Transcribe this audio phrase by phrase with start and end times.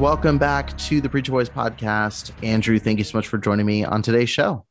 [0.00, 2.32] Welcome back to the Preacher Boys podcast.
[2.42, 4.64] Andrew, thank you so much for joining me on today's show.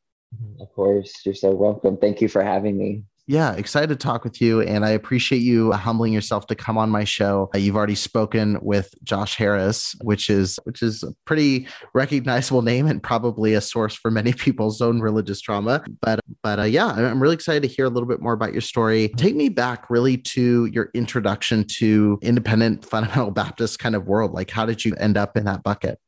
[0.60, 1.98] Of course, you're so welcome.
[1.98, 3.04] Thank you for having me.
[3.30, 4.62] Yeah, excited to talk with you.
[4.62, 7.52] And I appreciate you humbling yourself to come on my show.
[7.54, 12.88] Uh, you've already spoken with Josh Harris, which is which is a pretty recognizable name
[12.88, 15.84] and probably a source for many people's own religious trauma.
[16.02, 18.62] But but uh, yeah, I'm really excited to hear a little bit more about your
[18.62, 19.10] story.
[19.10, 24.34] Take me back really to your introduction to independent fundamental Baptist kind of world.
[24.34, 26.00] Like how did you end up in that bucket?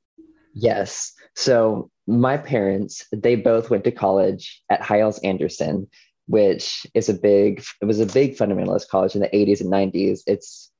[0.56, 1.14] Yes.
[1.36, 5.88] So my parents, they both went to college at Hyles Anderson
[6.32, 10.22] which is a big it was a big fundamentalist college in the 80s and 90s
[10.28, 10.72] it's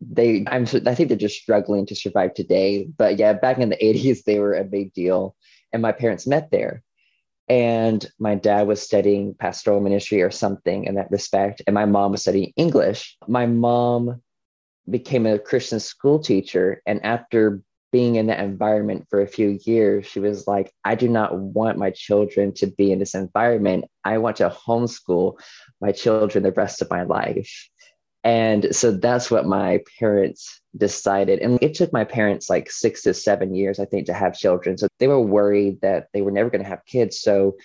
[0.00, 2.86] they i'm i think they're just struggling to survive today.
[2.98, 5.34] But yeah back in the 80s they were a big deal
[5.72, 6.82] and my parents met there.
[7.48, 11.62] And my dad was studying pastoral ministry or something in that respect.
[11.66, 13.16] And my mom was studying english.
[13.26, 14.22] My mom
[14.88, 16.82] became a christian school teacher.
[16.86, 17.62] And after
[17.92, 21.78] being in that environment for a few years, she was like, I do not want
[21.78, 23.86] my children to be in this environment.
[24.04, 25.40] I want to homeschool
[25.80, 27.68] my children the rest of my life.
[28.22, 31.40] And so that's what my parents decided.
[31.40, 34.76] And it took my parents like six to seven years, I think, to have children.
[34.76, 37.20] So they were worried that they were never going to have kids.
[37.20, 37.56] So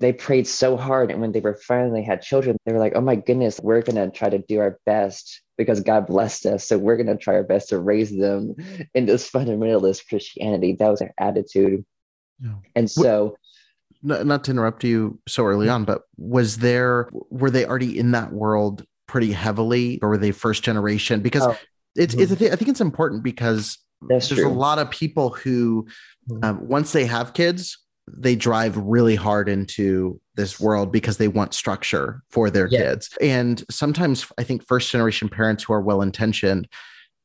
[0.00, 1.10] they prayed so hard.
[1.10, 3.96] And when they were finally had children, they were like, oh my goodness, we're going
[3.96, 6.66] to try to do our best because God blessed us.
[6.66, 8.54] So we're going to try our best to raise them
[8.94, 10.72] in this fundamentalist Christianity.
[10.78, 11.84] That was their attitude.
[12.42, 12.54] Yeah.
[12.74, 13.36] And so,
[14.02, 18.32] not to interrupt you so early on, but was there, were they already in that
[18.32, 21.20] world pretty heavily or were they first generation?
[21.20, 21.58] Because oh.
[21.94, 23.76] it's, it's, I think it's important because
[24.08, 24.50] That's there's true.
[24.50, 25.86] a lot of people who,
[26.30, 26.42] mm-hmm.
[26.42, 27.76] um, once they have kids,
[28.08, 32.80] they drive really hard into this world because they want structure for their yeah.
[32.80, 33.16] kids.
[33.20, 36.68] And sometimes I think first generation parents who are well intentioned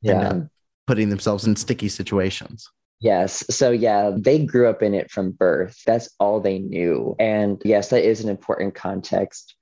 [0.02, 0.12] yeah.
[0.12, 0.48] end up
[0.88, 2.70] putting themselves in sticky situations.
[3.02, 3.44] Yes.
[3.50, 5.82] So, yeah, they grew up in it from birth.
[5.86, 7.16] That's all they knew.
[7.20, 9.56] And yes, that is an important context.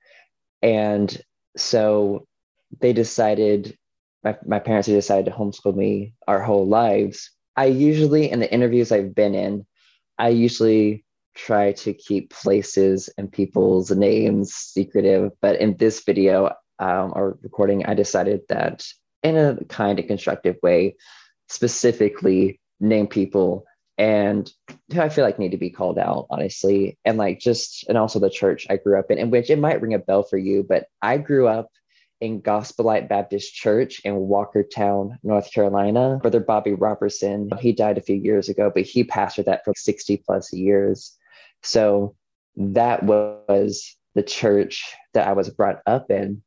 [0.62, 1.20] And
[1.56, 2.26] so
[2.80, 3.76] they decided,
[4.22, 7.30] my, my parents decided to homeschool me our whole lives.
[7.56, 9.66] I usually, in the interviews I've been in,
[10.18, 11.04] I usually
[11.34, 15.32] try to keep places and people's names secretive.
[15.40, 18.86] But in this video um, or recording, I decided that
[19.22, 20.96] in a kind of constructive way,
[21.48, 23.64] specifically name people
[23.96, 24.50] and
[24.92, 26.98] who I feel like need to be called out, honestly.
[27.04, 29.80] And like just, and also the church I grew up in, in which it might
[29.80, 31.68] ring a bell for you, but I grew up
[32.24, 36.18] in Gospel Light Baptist Church in Walkertown, North Carolina.
[36.22, 40.16] Brother Bobby Robertson, he died a few years ago, but he pastored that for 60
[40.24, 41.16] plus years.
[41.62, 42.16] So
[42.56, 46.42] that was the church that I was brought up in.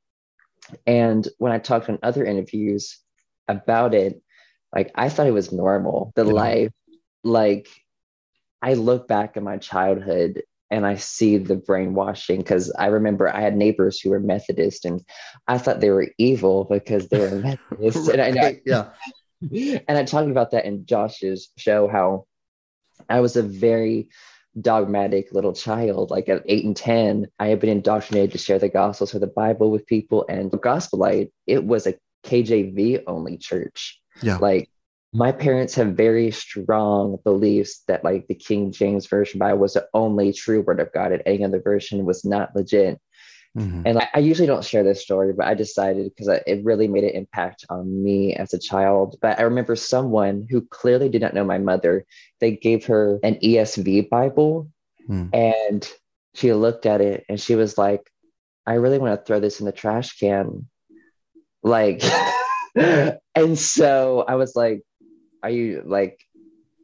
[0.87, 2.97] And when I talked in other interviews
[3.47, 4.19] about it,
[4.73, 6.11] like I thought it was normal.
[6.15, 6.31] The yeah.
[6.31, 6.71] life,
[7.23, 7.67] like
[8.63, 13.41] I look back at my childhood and I see the brainwashing because I remember I
[13.41, 15.03] had neighbors who were Methodist and
[15.47, 17.35] I thought they were evil because they were
[17.71, 18.09] Methodist.
[18.09, 18.19] right.
[18.19, 18.89] And I, yeah.
[19.87, 22.25] And I talked about that in Josh's show how
[23.07, 24.09] I was a very
[24.59, 26.09] dogmatic little child.
[26.09, 29.27] Like at eight and 10, I had been indoctrinated to share the gospels or the
[29.27, 30.25] Bible with people.
[30.27, 31.93] And Gospel Light, it was a
[32.25, 34.01] KJV only church.
[34.23, 34.37] Yeah.
[34.37, 34.69] Like
[35.13, 39.87] my parents have very strong beliefs that like the King James Version Bible was the
[39.93, 42.99] only true word of God and any other version was not legit.
[43.57, 43.81] Mm-hmm.
[43.85, 47.05] And I, I, usually don't share this story, but I decided because it really made
[47.05, 49.15] an impact on me as a child.
[49.19, 52.05] But I remember someone who clearly did not know my mother,
[52.39, 54.69] they gave her an ESV Bible
[55.09, 55.33] mm.
[55.33, 55.89] and
[56.35, 58.11] she looked at it and she was like,
[58.67, 60.67] I really want to throw this in the trash can.
[61.63, 62.03] Like,
[62.75, 64.81] and so I was like,
[65.43, 66.19] Are you like,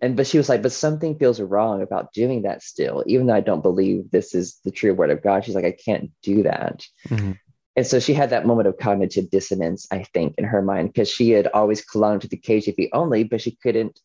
[0.01, 3.35] and but she was like, but something feels wrong about doing that still, even though
[3.35, 5.45] I don't believe this is the true word of God.
[5.45, 6.85] She's like, I can't do that.
[7.07, 7.33] Mm-hmm.
[7.75, 11.09] And so she had that moment of cognitive dissonance, I think, in her mind, because
[11.09, 13.99] she had always clung to the KJV only, but she couldn't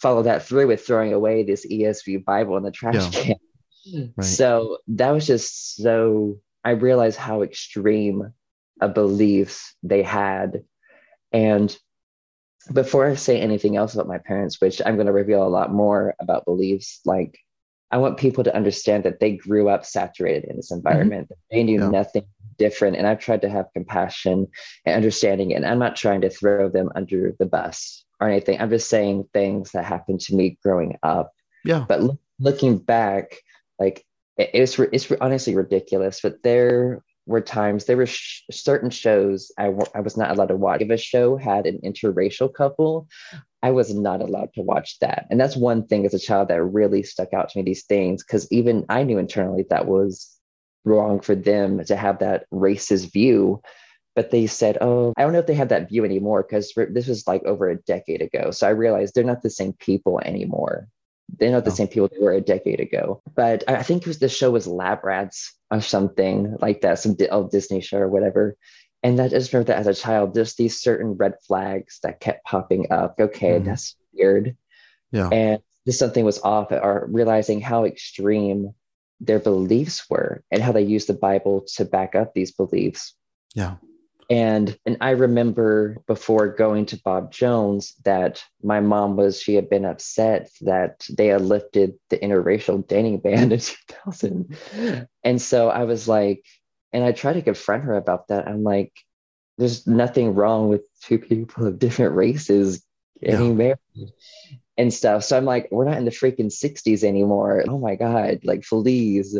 [0.00, 3.22] follow that through with throwing away this ESV Bible in the trash yeah.
[3.22, 3.36] can.
[4.16, 4.24] Right.
[4.24, 8.32] So that was just so I realized how extreme
[8.80, 10.62] a beliefs they had.
[11.32, 11.76] And
[12.72, 15.72] before I say anything else about my parents, which I'm going to reveal a lot
[15.72, 17.38] more about beliefs, like
[17.90, 20.86] I want people to understand that they grew up saturated in this mm-hmm.
[20.86, 21.26] environment.
[21.26, 21.56] Mm-hmm.
[21.56, 21.90] They knew yeah.
[21.90, 22.24] nothing
[22.58, 22.96] different.
[22.96, 24.46] And I've tried to have compassion
[24.86, 25.54] and understanding.
[25.54, 28.60] And I'm not trying to throw them under the bus or anything.
[28.60, 31.32] I'm just saying things that happened to me growing up.
[31.64, 31.84] Yeah.
[31.88, 33.36] But lo- looking back,
[33.78, 34.04] like
[34.36, 39.86] it's, it's honestly ridiculous, but there were times there were sh- certain shows I w-
[39.94, 40.80] I was not allowed to watch.
[40.80, 43.06] If a show had an interracial couple,
[43.62, 45.26] I was not allowed to watch that.
[45.30, 48.24] And that's one thing as a child that really stuck out to me, these things,
[48.24, 50.36] because even I knew internally that was
[50.84, 53.62] wrong for them to have that racist view.
[54.14, 57.06] But they said, oh, I don't know if they have that view anymore because this
[57.06, 58.50] was like over a decade ago.
[58.50, 60.88] So I realized they're not the same people anymore.
[61.38, 61.74] They're not the oh.
[61.74, 63.22] same people they were a decade ago.
[63.34, 67.16] But I think it was the show was Lab Rats or something like that, some
[67.30, 68.56] old Disney show or whatever.
[69.02, 72.44] And I just remember that as a child, just these certain red flags that kept
[72.44, 73.16] popping up.
[73.18, 73.64] Okay, mm.
[73.64, 74.56] that's weird.
[75.10, 75.28] Yeah.
[75.28, 78.74] And just something was off, or realizing how extreme
[79.20, 83.14] their beliefs were and how they used the Bible to back up these beliefs.
[83.54, 83.76] Yeah.
[84.32, 89.68] And and I remember before going to Bob Jones that my mom was she had
[89.68, 93.60] been upset that they had lifted the interracial dating ban in
[94.06, 94.56] 2000.
[95.22, 96.46] And so I was like,
[96.94, 98.48] and I tried to confront her about that.
[98.48, 98.94] I'm like,
[99.58, 102.82] there's nothing wrong with two people of different races
[103.22, 103.76] getting yeah.
[103.96, 104.12] married
[104.78, 105.24] and stuff.
[105.24, 107.64] So I'm like, we're not in the freaking 60s anymore.
[107.68, 109.38] Oh my God, like please.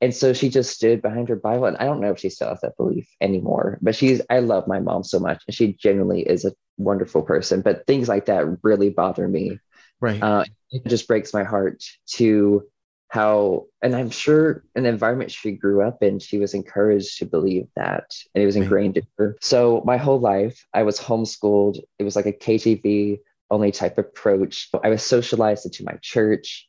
[0.00, 1.66] And so she just stood behind her Bible.
[1.66, 4.66] And I don't know if she still has that belief anymore, but she's, I love
[4.66, 5.42] my mom so much.
[5.46, 7.60] And she genuinely is a wonderful person.
[7.60, 9.58] But things like that really bother me.
[10.00, 10.22] Right.
[10.22, 12.66] Uh, it just breaks my heart to
[13.08, 17.26] how, and I'm sure in the environment she grew up in, she was encouraged to
[17.26, 18.04] believe that.
[18.34, 19.04] And it was ingrained right.
[19.04, 19.36] in her.
[19.42, 21.80] So my whole life, I was homeschooled.
[21.98, 23.18] It was like a KJV
[23.50, 24.70] only type approach.
[24.82, 26.68] I was socialized into my church.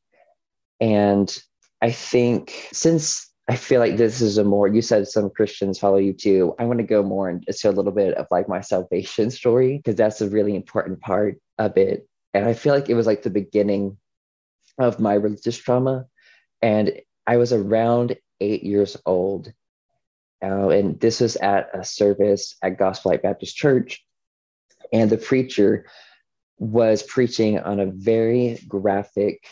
[0.80, 1.31] And
[1.81, 5.98] I think since I feel like this is a more, you said some Christians follow
[5.98, 6.56] you too.
[6.60, 9.95] I want to go more into a little bit of like my salvation story because
[9.95, 12.07] that's a really important part of it.
[12.33, 13.98] And I feel like it was like the beginning
[14.78, 16.06] of my religious trauma.
[16.62, 16.94] And
[17.28, 19.51] I was around eight years old.
[20.44, 24.04] Uh, and this was at a service at Gospel Light Baptist Church.
[24.94, 25.86] And the preacher
[26.58, 29.44] was preaching on a very graphic,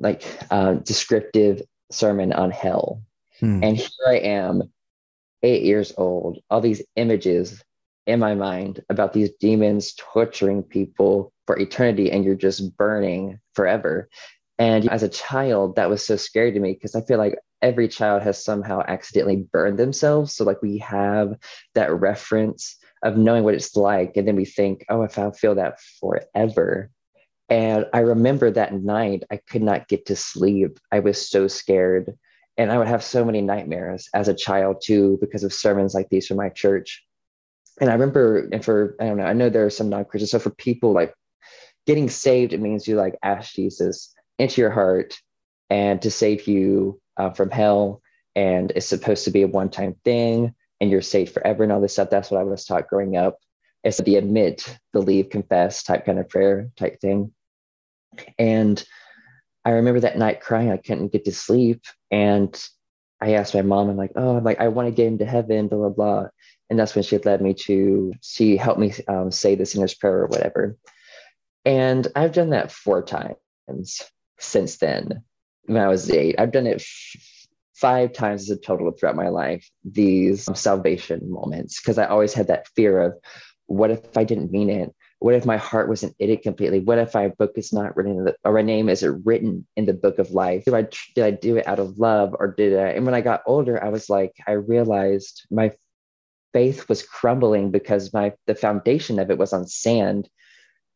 [0.00, 3.02] like uh, descriptive sermon on hell.
[3.38, 3.62] Hmm.
[3.62, 4.62] And here I am,
[5.42, 7.62] eight years old, all these images
[8.06, 14.08] in my mind about these demons torturing people for eternity, and you're just burning forever.
[14.58, 17.88] And as a child, that was so scary to me because I feel like every
[17.88, 20.34] child has somehow accidentally burned themselves.
[20.34, 21.34] So, like, we have
[21.74, 24.16] that reference of knowing what it's like.
[24.16, 26.90] And then we think, oh, if I feel that forever,
[27.50, 30.78] and I remember that night, I could not get to sleep.
[30.92, 32.16] I was so scared.
[32.56, 36.08] And I would have so many nightmares as a child, too, because of sermons like
[36.10, 37.04] these from my church.
[37.80, 40.30] And I remember, and for, I don't know, I know there are some non Christians.
[40.30, 41.12] So for people like
[41.86, 45.18] getting saved, it means you like ask Jesus into your heart
[45.70, 48.02] and to save you uh, from hell.
[48.36, 51.80] And it's supposed to be a one time thing and you're saved forever and all
[51.80, 52.10] this stuff.
[52.10, 53.38] That's what I was taught growing up.
[53.82, 57.32] It's the admit, believe, confess type kind of prayer type thing.
[58.38, 58.82] And
[59.64, 61.82] I remember that night crying, I couldn't get to sleep.
[62.10, 62.60] And
[63.20, 65.68] I asked my mom, I'm like, oh, I'm like, I want to get into heaven,
[65.68, 66.26] blah, blah, blah.
[66.70, 70.20] And that's when she led me to, she helped me um, say the sinner's prayer
[70.22, 70.76] or whatever.
[71.64, 73.36] And I've done that four times
[74.38, 75.22] since then.
[75.66, 76.36] when I was eight.
[76.38, 77.22] I've done it f-
[77.74, 82.48] five times as a total throughout my life, these salvation moments, because I always had
[82.48, 83.14] that fear of
[83.66, 84.94] what if I didn't mean it?
[85.20, 86.80] What if my heart wasn't in it completely?
[86.80, 89.92] What if my book is not written, the, or my name isn't written in the
[89.92, 90.64] book of life?
[90.64, 92.88] Did I, did I do it out of love or did I?
[92.88, 95.72] And when I got older, I was like, I realized my
[96.54, 100.28] faith was crumbling because my the foundation of it was on sand.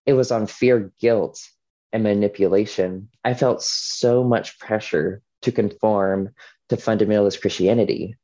[0.06, 1.40] It was on fear, guilt,
[1.92, 3.10] and manipulation.
[3.24, 6.30] I felt so much pressure to conform
[6.70, 8.16] to fundamentalist Christianity.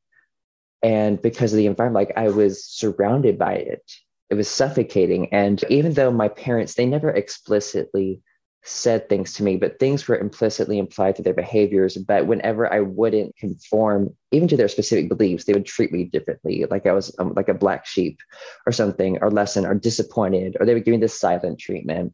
[0.83, 3.83] And because of the environment, like I was surrounded by it
[4.31, 5.33] it was suffocating.
[5.33, 8.23] And even though my parents, they never explicitly
[8.63, 11.97] said things to me, but things were implicitly implied through their behaviors.
[11.97, 16.65] But whenever I wouldn't conform, even to their specific beliefs, they would treat me differently,
[16.71, 18.19] like I was um, like a black sheep
[18.67, 22.13] or something, or lesson, or disappointed, or they would give me this silent treatment.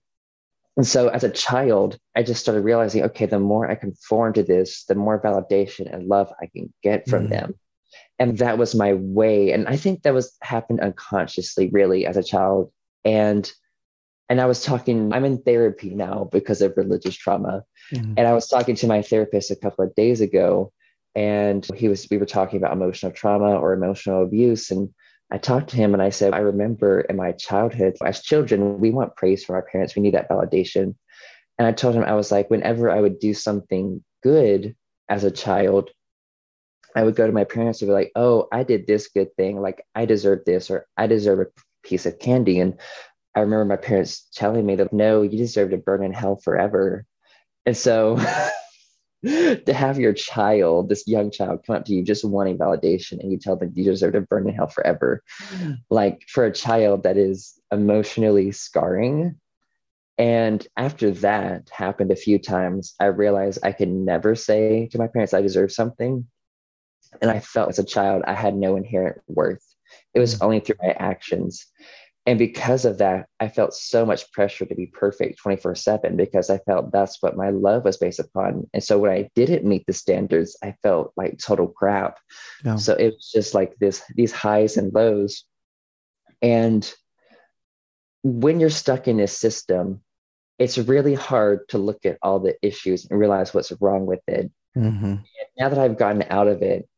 [0.76, 4.42] And so as a child, I just started realizing, okay, the more I conform to
[4.42, 7.30] this, the more validation and love I can get from mm.
[7.30, 7.54] them
[8.18, 9.52] and that was my way.
[9.52, 12.72] And i think that was happened unconsciously really as a child.
[13.04, 13.50] And
[14.28, 17.62] and i was talking i'm in therapy now because of religious trauma.
[17.92, 18.14] Mm-hmm.
[18.16, 20.72] and i was talking to my therapist a couple of days ago
[21.16, 24.70] and he was we were talking about emotional trauma or emotional abuse.
[24.70, 24.90] And
[25.32, 28.90] i talked to him and i said i remember in my childhood as children we
[28.90, 29.96] want praise from our parents.
[29.96, 30.94] We need that validation.
[31.58, 34.76] And i told him i was like whenever i would do something good
[35.08, 35.90] as a child
[36.96, 39.60] I would go to my parents and be like, oh, I did this good thing.
[39.60, 42.58] Like, I deserve this, or I deserve a piece of candy.
[42.58, 42.80] And
[43.34, 47.04] I remember my parents telling me that, no, you deserve to burn in hell forever.
[47.66, 48.16] And so
[49.26, 53.30] to have your child, this young child, come up to you just wanting validation and
[53.30, 55.22] you tell them you deserve to burn in hell forever,
[55.90, 59.38] like for a child, that is emotionally scarring.
[60.16, 65.08] And after that happened a few times, I realized I could never say to my
[65.08, 66.26] parents, I deserve something
[67.20, 69.64] and I felt as a child I had no inherent worth.
[70.14, 70.44] It was mm.
[70.44, 71.66] only through my actions.
[72.26, 76.50] And because of that, I felt so much pressure to be perfect 24 7 because
[76.50, 78.68] I felt that's what my love was based upon.
[78.74, 82.18] And so when I didn't meet the standards, I felt like total crap.
[82.64, 82.76] Yeah.
[82.76, 85.44] So it was just like this, these highs and lows.
[86.42, 86.92] And
[88.24, 90.02] when you're stuck in this system,
[90.58, 94.50] it's really hard to look at all the issues and realize what's wrong with it.
[94.76, 95.16] Mm-hmm.
[95.58, 96.88] Now that I've gotten out of it,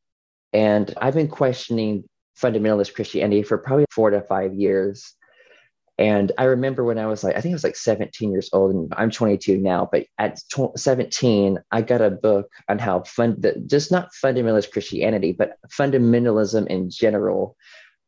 [0.52, 2.04] and I've been questioning
[2.40, 5.14] fundamentalist Christianity for probably four to five years.
[5.98, 8.72] And I remember when I was like, I think I was like 17 years old,
[8.72, 9.88] and I'm 22 now.
[9.90, 10.40] But at
[10.76, 16.88] 17, I got a book on how fund, just not fundamentalist Christianity, but fundamentalism in
[16.88, 17.56] general,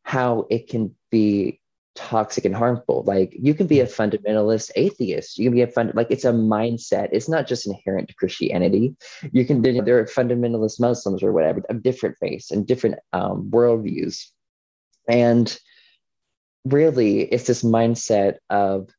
[0.03, 1.60] how it can be
[1.95, 3.03] toxic and harmful.
[3.05, 5.37] Like you can be a fundamentalist atheist.
[5.37, 7.09] You can be a fund like it's a mindset.
[7.11, 8.95] It's not just inherent to Christianity.
[9.31, 14.25] You can there are fundamentalist Muslims or whatever of different faiths and different um, worldviews,
[15.07, 15.57] and
[16.65, 18.89] really it's this mindset of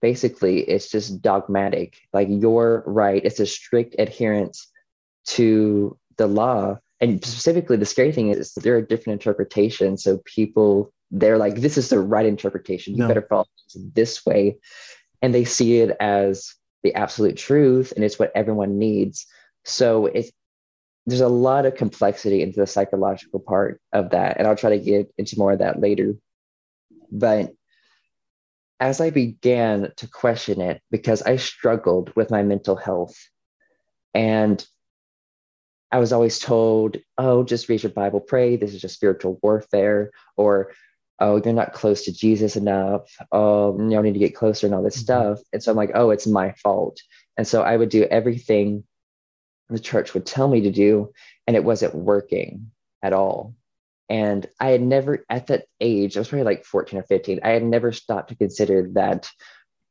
[0.00, 1.98] basically it's just dogmatic.
[2.12, 3.24] Like you're right.
[3.24, 4.70] It's a strict adherence
[5.28, 6.78] to the law.
[7.00, 10.04] And specifically, the scary thing is there are different interpretations.
[10.04, 12.94] So people they're like, this is the right interpretation.
[12.94, 13.08] You no.
[13.08, 14.58] better follow this way.
[15.22, 19.26] And they see it as the absolute truth and it's what everyone needs.
[19.64, 20.30] So it's
[21.06, 24.38] there's a lot of complexity into the psychological part of that.
[24.38, 26.14] And I'll try to get into more of that later.
[27.12, 27.52] But
[28.80, 33.16] as I began to question it, because I struggled with my mental health,
[34.14, 34.66] and
[35.92, 38.56] I was always told, oh, just read your Bible, pray.
[38.56, 40.10] This is just spiritual warfare.
[40.36, 40.72] Or
[41.20, 43.02] oh, you're not close to Jesus enough.
[43.30, 45.04] Oh, you need to get closer and all this mm-hmm.
[45.04, 45.38] stuff.
[45.52, 47.00] And so I'm like, oh, it's my fault.
[47.36, 48.84] And so I would do everything
[49.68, 51.12] the church would tell me to do,
[51.46, 52.70] and it wasn't working
[53.02, 53.54] at all.
[54.08, 57.50] And I had never, at that age, I was probably like 14 or 15, I
[57.50, 59.30] had never stopped to consider that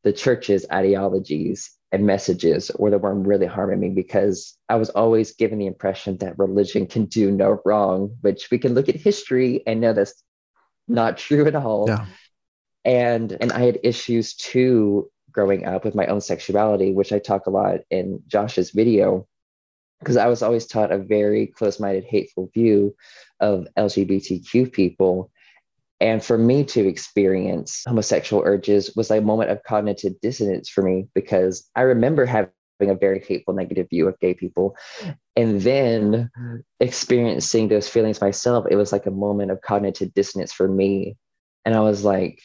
[0.03, 5.33] the church's ideologies and messages were the one really harming me because I was always
[5.33, 9.63] given the impression that religion can do no wrong, which we can look at history
[9.65, 10.23] and know that's
[10.87, 11.85] not true at all.
[11.87, 12.05] Yeah.
[12.85, 17.47] And and I had issues too growing up with my own sexuality, which I talk
[17.47, 19.27] a lot in Josh's video,
[19.99, 22.95] because I was always taught a very close-minded, hateful view
[23.39, 25.31] of LGBTQ people.
[25.99, 31.07] And for me to experience homosexual urges was a moment of cognitive dissonance for me
[31.15, 32.51] because I remember having
[32.89, 34.75] a very hateful, negative view of gay people.
[35.35, 36.29] And then
[36.79, 41.17] experiencing those feelings myself, it was like a moment of cognitive dissonance for me.
[41.65, 42.41] And I was like,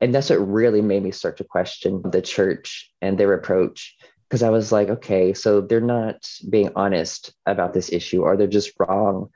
[0.00, 3.96] and that's what really made me start to question the church and their approach
[4.28, 8.46] because I was like, okay, so they're not being honest about this issue or they're
[8.46, 9.30] just wrong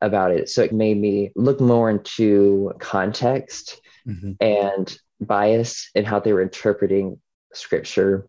[0.00, 0.48] about it.
[0.48, 4.32] So it made me look more into context mm-hmm.
[4.40, 7.20] and bias and how they were interpreting
[7.52, 8.26] scripture.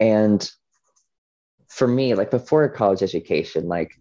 [0.00, 0.48] And
[1.68, 3.92] for me, like before college education, like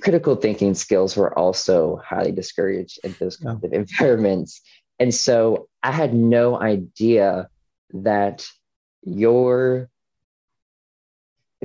[0.00, 4.60] critical thinking skills were also highly discouraged in those kind of environments.
[4.98, 7.48] And so I had no idea
[7.92, 8.46] that
[9.04, 9.88] your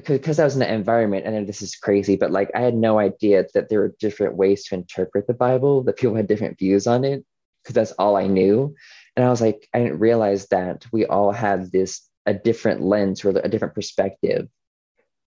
[0.06, 3.00] because I was in that environment, and this is crazy, but like I had no
[3.00, 6.86] idea that there were different ways to interpret the Bible, that people had different views
[6.86, 7.26] on it,
[7.64, 8.76] because that's all I knew.
[9.16, 13.26] And I was like, I didn't realize that we all had this a different lens
[13.26, 14.48] or a different perspective,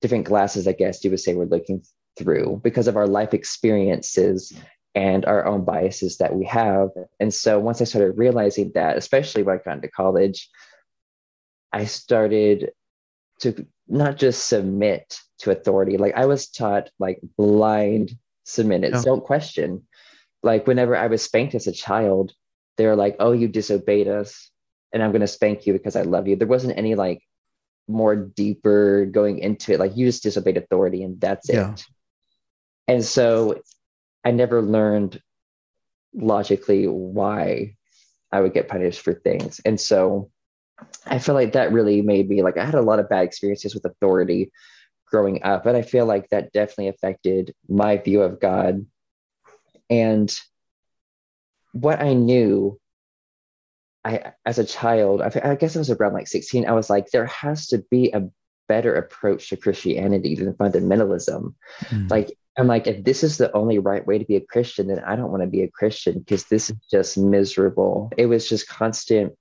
[0.01, 1.83] different glasses, I guess you would say we're looking
[2.17, 4.53] through because of our life experiences
[4.95, 6.91] and our own biases that we have.
[7.19, 10.51] And so once I started realizing that, especially when I got into college,
[11.73, 12.73] I started
[13.41, 15.97] to not just submit to authority.
[15.97, 18.13] Like I was taught like blind
[18.45, 19.87] submit it, don't question.
[20.43, 22.33] Like whenever I was spanked as a child,
[22.77, 24.51] they were like, "Oh, you disobeyed us,
[24.93, 27.23] and I'm going to spank you because I love you." There wasn't any like
[27.89, 29.81] more deeper going into it.
[29.81, 31.73] Like you just disobeyed authority, and that's yeah.
[31.73, 31.85] it.
[32.89, 33.63] And so,
[34.25, 35.21] I never learned
[36.13, 37.77] logically why
[38.33, 40.31] I would get punished for things, and so
[41.07, 43.75] I feel like that really made me like I had a lot of bad experiences
[43.75, 44.51] with authority
[45.07, 48.87] growing up, but I feel like that definitely affected my view of God.
[49.89, 50.33] And
[51.73, 52.80] what I knew,
[54.05, 57.11] I as a child, I, I guess I was around like 16, I was like,
[57.11, 58.29] there has to be a
[58.69, 61.55] better approach to Christianity than fundamentalism.
[61.89, 62.11] Mm.
[62.11, 65.01] Like, I'm like, if this is the only right way to be a Christian, then
[65.01, 68.13] I don't want to be a Christian because this is just miserable.
[68.17, 69.33] It was just constant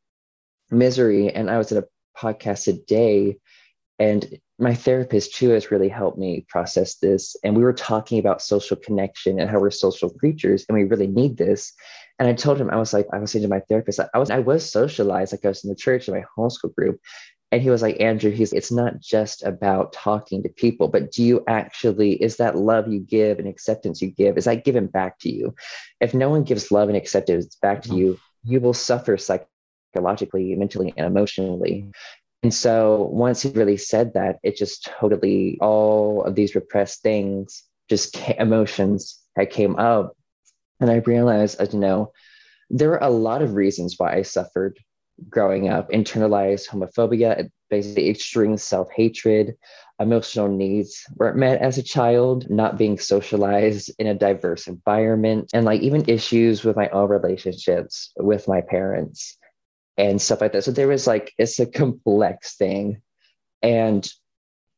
[0.71, 1.29] misery.
[1.29, 1.87] And I was at a
[2.17, 3.37] podcast today,
[3.97, 7.35] and my therapist too has really helped me process this.
[7.43, 11.07] And we were talking about social connection and how we're social creatures, and we really
[11.07, 11.73] need this.
[12.19, 14.29] And I told him, I was like, I was saying to my therapist, I was,
[14.29, 16.99] I was socialized, like I was in the church in my homeschool group.
[17.51, 21.23] And he was like, Andrew, he's it's not just about talking to people, but do
[21.23, 25.17] you actually, is that love you give and acceptance you give, is that given back
[25.19, 25.55] to you?
[25.99, 27.97] If no one gives love and acceptance back to mm-hmm.
[27.97, 31.87] you, you will suffer psychologically, mentally, and emotionally.
[32.43, 37.63] And so once he really said that, it just totally, all of these repressed things,
[37.89, 40.15] just emotions that came up.
[40.79, 42.11] And I realized, as you know,
[42.69, 44.79] there were a lot of reasons why I suffered
[45.29, 49.55] growing up internalized homophobia, basically extreme self hatred,
[49.99, 55.65] emotional needs weren't met as a child, not being socialized in a diverse environment, and
[55.65, 59.37] like even issues with my own relationships with my parents
[59.97, 60.63] and stuff like that.
[60.63, 63.01] So there was like, it's a complex thing.
[63.61, 64.09] And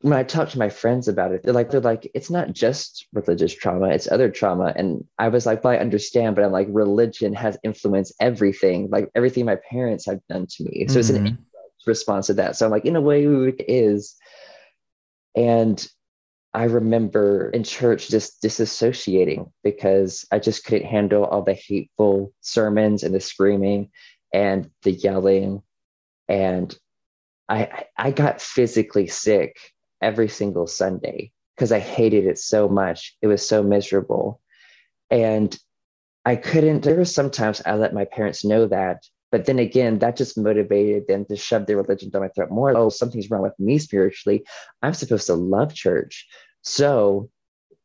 [0.02, 3.08] when I talk to my friends about it, they're like, they're like, it's not just
[3.14, 4.74] religious trauma, it's other trauma.
[4.76, 9.10] And I was like, well, I understand, but I'm like, religion has influenced everything, like
[9.16, 10.88] everything my parents have done to me.
[10.88, 11.00] So mm-hmm.
[11.00, 11.42] it's an mm-hmm.
[11.86, 12.56] response to that.
[12.56, 14.16] So I'm like, in a way, it is.
[15.36, 15.86] And
[16.54, 23.04] I remember in church just disassociating because I just couldn't handle all the hateful sermons
[23.04, 23.92] and the screaming
[24.34, 25.62] and the yelling
[26.28, 26.76] and
[27.48, 29.58] I I got physically sick
[30.02, 33.16] every single Sunday because I hated it so much.
[33.22, 34.42] It was so miserable.
[35.10, 35.58] And
[36.26, 40.18] I couldn't, there were sometimes I let my parents know that, but then again, that
[40.18, 42.76] just motivated them to shove their religion down my throat more.
[42.76, 44.46] Oh, something's wrong with me spiritually.
[44.82, 46.28] I'm supposed to love church.
[46.62, 47.30] So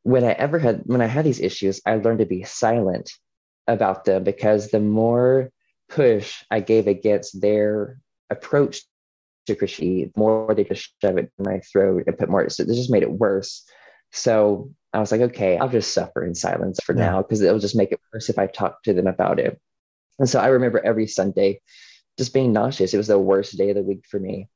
[0.02, 3.10] when I ever had, when I had these issues, I learned to be silent
[3.66, 5.50] about them because the more
[5.88, 7.98] push I gave against their
[8.30, 8.82] approach
[9.46, 12.68] to Christianity, more they just shove it in my throat and put more, so it
[12.68, 13.64] just made it worse.
[14.12, 17.06] So I was like, okay, I'll just suffer in silence for yeah.
[17.06, 19.60] now because it'll just make it worse if I talk to them about it.
[20.18, 21.60] And so I remember every Sunday
[22.16, 22.94] just being nauseous.
[22.94, 24.48] It was the worst day of the week for me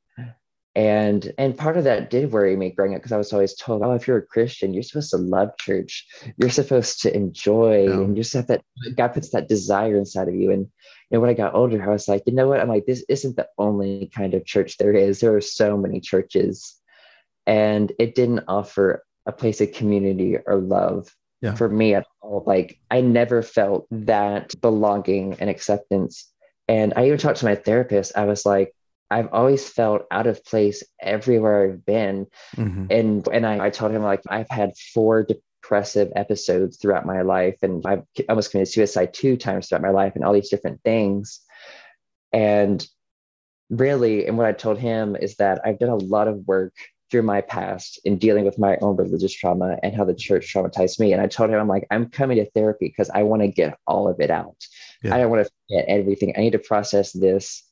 [0.76, 3.82] and and part of that did worry me growing up because i was always told
[3.82, 6.06] oh if you're a christian you're supposed to love church.
[6.36, 7.94] You're supposed to enjoy yeah.
[7.94, 8.62] and you just have that
[8.94, 10.52] god puts that desire inside of you.
[10.52, 12.60] And you know when i got older i was like you know what?
[12.60, 15.20] I'm like this isn't the only kind of church there is.
[15.20, 16.76] There are so many churches.
[17.46, 21.54] And it didn't offer a place of community or love yeah.
[21.54, 22.44] for me at all.
[22.46, 26.30] Like i never felt that belonging and acceptance.
[26.68, 28.12] And i even talked to my therapist.
[28.16, 28.72] I was like
[29.10, 32.26] I've always felt out of place everywhere I've been.
[32.56, 32.86] Mm-hmm.
[32.90, 37.56] And and I, I told him like I've had four depressive episodes throughout my life
[37.62, 41.40] and I've almost committed suicide two times throughout my life and all these different things.
[42.32, 42.86] And
[43.68, 46.74] really, and what I told him is that I've done a lot of work
[47.10, 51.00] through my past in dealing with my own religious trauma and how the church traumatized
[51.00, 51.12] me.
[51.12, 53.76] And I told him, I'm like, I'm coming to therapy because I want to get
[53.86, 54.56] all of it out.
[55.02, 55.14] Yeah.
[55.14, 56.34] I don't want to get everything.
[56.36, 57.64] I need to process this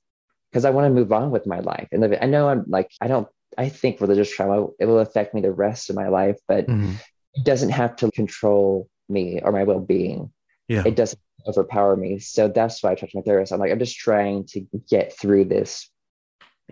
[0.50, 1.88] because I want to move on with my life.
[1.92, 5.40] And I know I'm like, I don't, I think religious trauma, it will affect me
[5.40, 6.92] the rest of my life, but mm-hmm.
[7.34, 10.32] it doesn't have to control me or my well being.
[10.68, 10.82] Yeah.
[10.84, 12.18] It doesn't overpower me.
[12.18, 13.52] So that's why I talked to my therapist.
[13.52, 15.90] I'm like, I'm just trying to get through this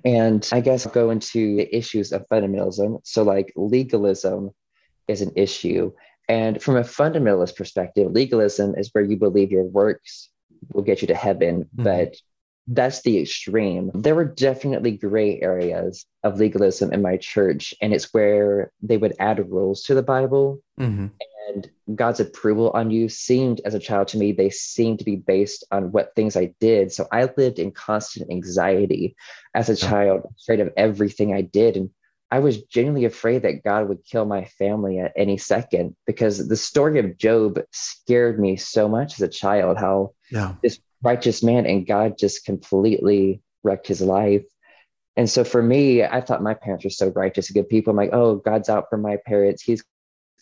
[0.04, 3.00] and I guess I'll go into the issues of fundamentalism.
[3.04, 4.50] So, like legalism
[5.08, 5.92] is an issue.
[6.28, 10.30] And from a fundamentalist perspective, legalism is where you believe your works
[10.72, 11.84] will get you to heaven, mm-hmm.
[11.84, 12.16] but
[12.68, 13.90] that's the extreme.
[13.94, 19.14] There were definitely gray areas of legalism in my church, and it's where they would
[19.18, 20.60] add rules to the Bible.
[20.80, 21.06] Mm-hmm
[21.46, 25.16] and God's approval on you seemed as a child to me, they seemed to be
[25.16, 26.92] based on what things I did.
[26.92, 29.16] So I lived in constant anxiety
[29.54, 31.76] as a child, afraid of everything I did.
[31.76, 31.90] And
[32.30, 36.56] I was genuinely afraid that God would kill my family at any second because the
[36.56, 40.54] story of Job scared me so much as a child, how yeah.
[40.62, 44.44] this righteous man and God just completely wrecked his life.
[45.16, 47.92] And so for me, I thought my parents were so righteous good people.
[47.92, 49.62] I'm like, oh, God's out for my parents.
[49.62, 49.84] He's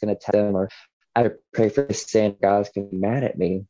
[0.00, 0.68] going to tell them, or
[1.14, 3.66] I pray for sin, God's gonna be mad at me.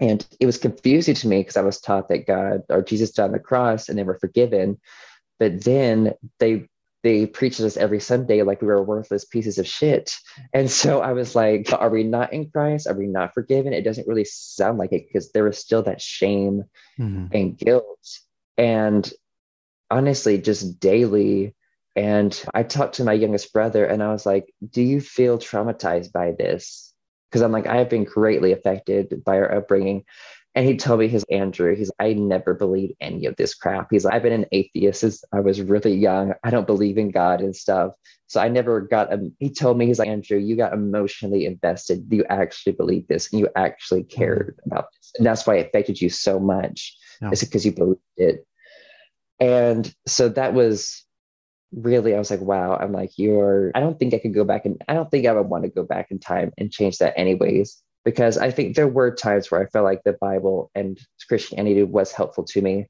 [0.00, 3.24] And it was confusing to me because I was taught that God or Jesus died
[3.24, 4.78] on the cross and they were forgiven.
[5.38, 6.68] But then they
[7.06, 10.12] they preached us every Sunday like we were worthless pieces of shit.
[10.52, 12.88] And so I was like, are we not in Christ?
[12.88, 13.72] Are we not forgiven?
[13.72, 16.64] It doesn't really sound like it because there was still that shame
[16.98, 17.26] mm-hmm.
[17.30, 18.08] and guilt.
[18.58, 19.08] And
[19.88, 21.54] honestly, just daily,
[21.94, 26.10] and I talked to my youngest brother and I was like, Do you feel traumatized
[26.10, 26.92] by this?
[27.30, 30.06] Because I'm like, I have been greatly affected by our upbringing.
[30.56, 33.88] And he told me his Andrew, he's I never believed any of this crap.
[33.90, 36.32] He's like, I've been an atheist since I was really young.
[36.44, 37.92] I don't believe in God and stuff.
[38.28, 42.06] So I never got a he told me, he's like, Andrew, you got emotionally invested.
[42.10, 44.70] You actually believe this and you actually cared mm-hmm.
[44.72, 45.12] about this.
[45.18, 46.96] And that's why it affected you so much.
[47.20, 47.30] Yeah.
[47.32, 48.46] It's because you believed it.
[49.38, 51.06] And so that was
[51.72, 54.64] really i was like wow i'm like you're i don't think i could go back
[54.64, 57.12] and i don't think i would want to go back in time and change that
[57.18, 61.82] anyways because i think there were times where i felt like the bible and christianity
[61.82, 62.86] was helpful to me.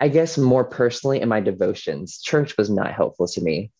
[0.00, 3.70] I guess more personally in my devotions church was not helpful to me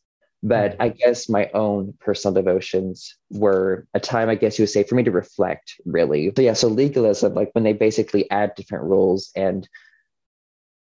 [0.42, 4.84] but i guess my own personal devotions were a time i guess you would say
[4.84, 6.32] for me to reflect really.
[6.36, 9.68] So yeah so legalism like when they basically add different rules and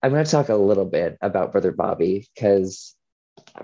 [0.03, 2.95] i'm going to talk a little bit about brother bobby because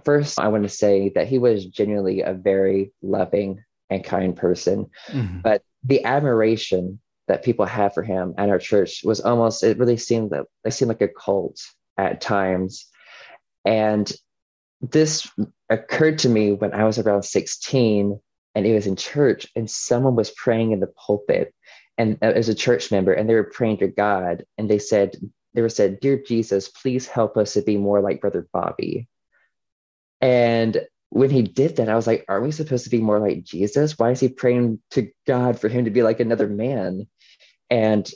[0.05, 4.91] First, I want to say that he was genuinely a very loving and kind person,
[5.09, 5.41] mm-hmm.
[5.41, 9.97] but the admiration that people had for him at our church was almost it really
[9.97, 11.61] seemed that it seemed like a cult
[11.97, 12.87] at times.
[13.64, 14.11] And
[14.81, 15.29] this
[15.69, 18.21] occurred to me when i was around 16
[18.55, 21.55] and it was in church and someone was praying in the pulpit
[21.97, 25.17] and uh, as a church member and they were praying to god and they said
[25.55, 29.09] they were said dear jesus please help us to be more like brother bobby.
[30.21, 33.42] And when he did that, I was like, aren't we supposed to be more like
[33.42, 33.99] Jesus?
[33.99, 37.07] Why is he praying to God for him to be like another man?
[37.71, 38.09] And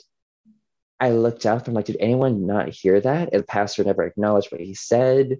[0.99, 3.33] I looked up and like, did anyone not hear that?
[3.33, 5.39] And the pastor never acknowledged what he said.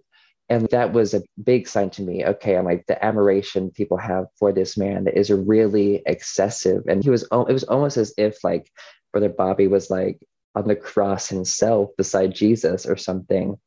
[0.50, 2.26] And that was a big sign to me.
[2.26, 6.84] Okay, I'm like the admiration people have for this man is really excessive.
[6.88, 8.70] And he was, it was almost as if like
[9.12, 10.20] Brother Bobby was like
[10.56, 13.58] on the cross himself beside Jesus or something,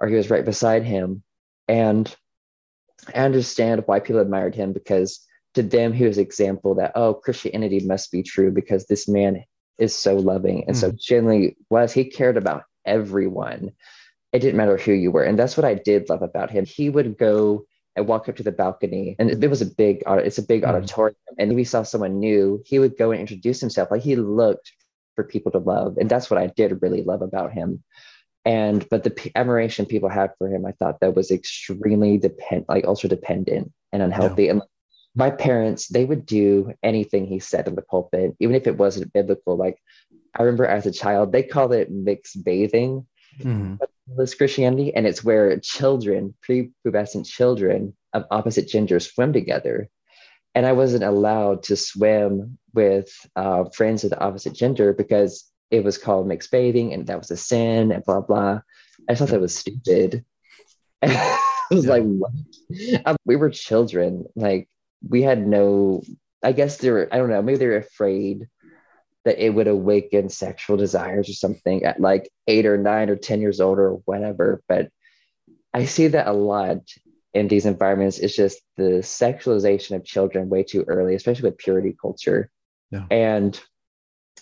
[0.00, 1.22] or he was right beside him.
[1.66, 2.14] And
[3.14, 5.20] I understand why people admired him because
[5.54, 9.44] to them he was example that oh Christianity must be true because this man
[9.78, 10.80] is so loving and mm.
[10.80, 13.72] so genuinely was he cared about everyone.
[14.32, 16.66] It didn't matter who you were, and that's what I did love about him.
[16.66, 17.64] He would go
[17.96, 20.68] and walk up to the balcony, and it was a big it's a big mm.
[20.68, 22.62] auditorium, and we saw someone new.
[22.66, 24.72] He would go and introduce himself like he looked
[25.14, 27.82] for people to love, and that's what I did really love about him
[28.48, 32.64] and but the p- admiration people had for him i thought that was extremely depend
[32.68, 34.52] like ultra dependent and unhealthy yeah.
[34.52, 34.62] and
[35.14, 39.12] my parents they would do anything he said in the pulpit even if it wasn't
[39.12, 39.78] biblical like
[40.34, 43.06] i remember as a child they called it mixed bathing
[43.38, 43.74] mm-hmm.
[44.16, 49.90] this christianity and it's where children prepubescent children of opposite gender swim together
[50.54, 55.84] and i wasn't allowed to swim with uh, friends of the opposite gender because it
[55.84, 58.60] was called mixed bathing and that was a sin and blah blah.
[59.08, 60.24] I thought that was stupid.
[61.02, 61.38] I
[61.70, 61.92] was yeah.
[61.92, 62.32] like, what?
[63.04, 64.26] Um, we were children.
[64.34, 64.68] Like
[65.06, 66.02] we had no.
[66.42, 67.08] I guess they were.
[67.12, 67.42] I don't know.
[67.42, 68.48] Maybe they were afraid
[69.24, 73.40] that it would awaken sexual desires or something at like eight or nine or ten
[73.40, 74.62] years old or whatever.
[74.68, 74.90] But
[75.74, 76.78] I see that a lot
[77.34, 78.18] in these environments.
[78.18, 82.50] It's just the sexualization of children way too early, especially with purity culture.
[82.90, 83.04] Yeah.
[83.10, 83.60] And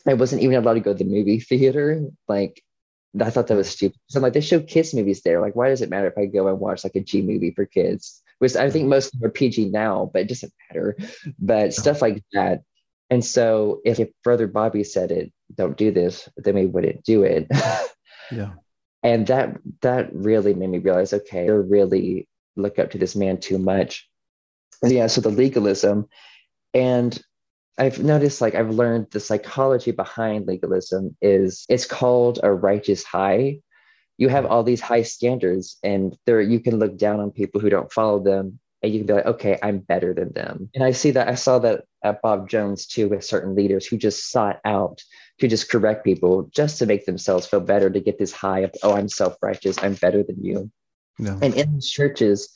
[0.06, 2.08] I wasn't even allowed to go to the movie theater.
[2.28, 2.62] Like,
[3.20, 3.98] I thought that was stupid.
[4.08, 5.40] So I'm like, they show kids movies there.
[5.40, 7.64] Like, why does it matter if I go and watch like a G movie for
[7.64, 8.22] kids?
[8.38, 8.90] Which I think mm-hmm.
[8.90, 10.96] most of them are PG now, but it doesn't matter.
[11.38, 12.62] But stuff like that.
[13.08, 17.22] And so if, if Brother Bobby said it, don't do this, then we wouldn't do
[17.22, 17.46] it.
[18.30, 18.52] yeah.
[19.02, 23.38] And that that really made me realize, okay, they're really look up to this man
[23.38, 24.08] too much.
[24.82, 26.08] Yeah, so the legalism.
[26.74, 27.18] And
[27.78, 33.60] I've noticed like I've learned the psychology behind legalism is it's called a righteous high.
[34.18, 37.68] You have all these high standards and there you can look down on people who
[37.68, 40.70] don't follow them and you can be like, okay, I'm better than them.
[40.74, 43.98] And I see that I saw that at Bob Jones too with certain leaders who
[43.98, 45.02] just sought out
[45.40, 48.72] to just correct people just to make themselves feel better to get this high of,
[48.82, 50.70] oh, I'm self-righteous, I'm better than you.
[51.18, 51.38] No.
[51.42, 52.50] And in churches,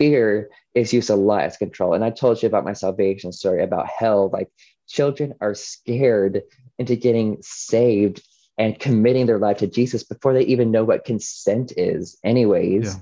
[0.00, 1.92] fear is used a lot as control.
[1.92, 4.30] And I told you about my salvation story about hell.
[4.32, 4.48] Like
[4.88, 6.42] children are scared
[6.78, 11.74] into getting saved and committing their life to Jesus before they even know what consent
[11.76, 12.94] is, anyways.
[12.94, 13.00] Yeah.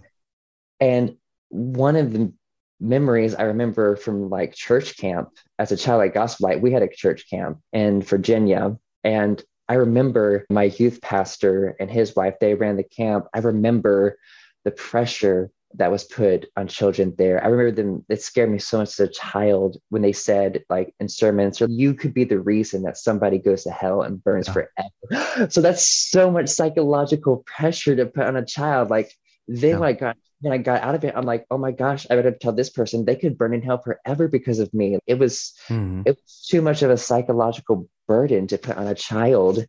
[0.80, 1.16] And
[1.50, 2.32] one of the
[2.80, 6.82] memories I remember from like church camp as a child, like gospel light, we had
[6.82, 8.76] a church camp in Virginia.
[9.04, 13.26] And I remember my youth pastor and his wife, they ran the camp.
[13.32, 14.18] I remember
[14.64, 17.42] the pressure that was put on children there.
[17.42, 20.94] I remember them, it scared me so much as a child when they said, like
[20.98, 24.52] in sermons, you could be the reason that somebody goes to hell and burns yeah.
[24.54, 25.50] forever.
[25.50, 28.90] So that's so much psychological pressure to put on a child.
[28.90, 29.12] Like
[29.46, 29.78] then yeah.
[29.78, 32.14] when I got when I got out of it, I'm like, oh my gosh, I
[32.14, 34.98] better tell this person they could burn in hell forever because of me.
[35.06, 36.02] It was mm-hmm.
[36.06, 39.64] it was too much of a psychological burden to put on a child.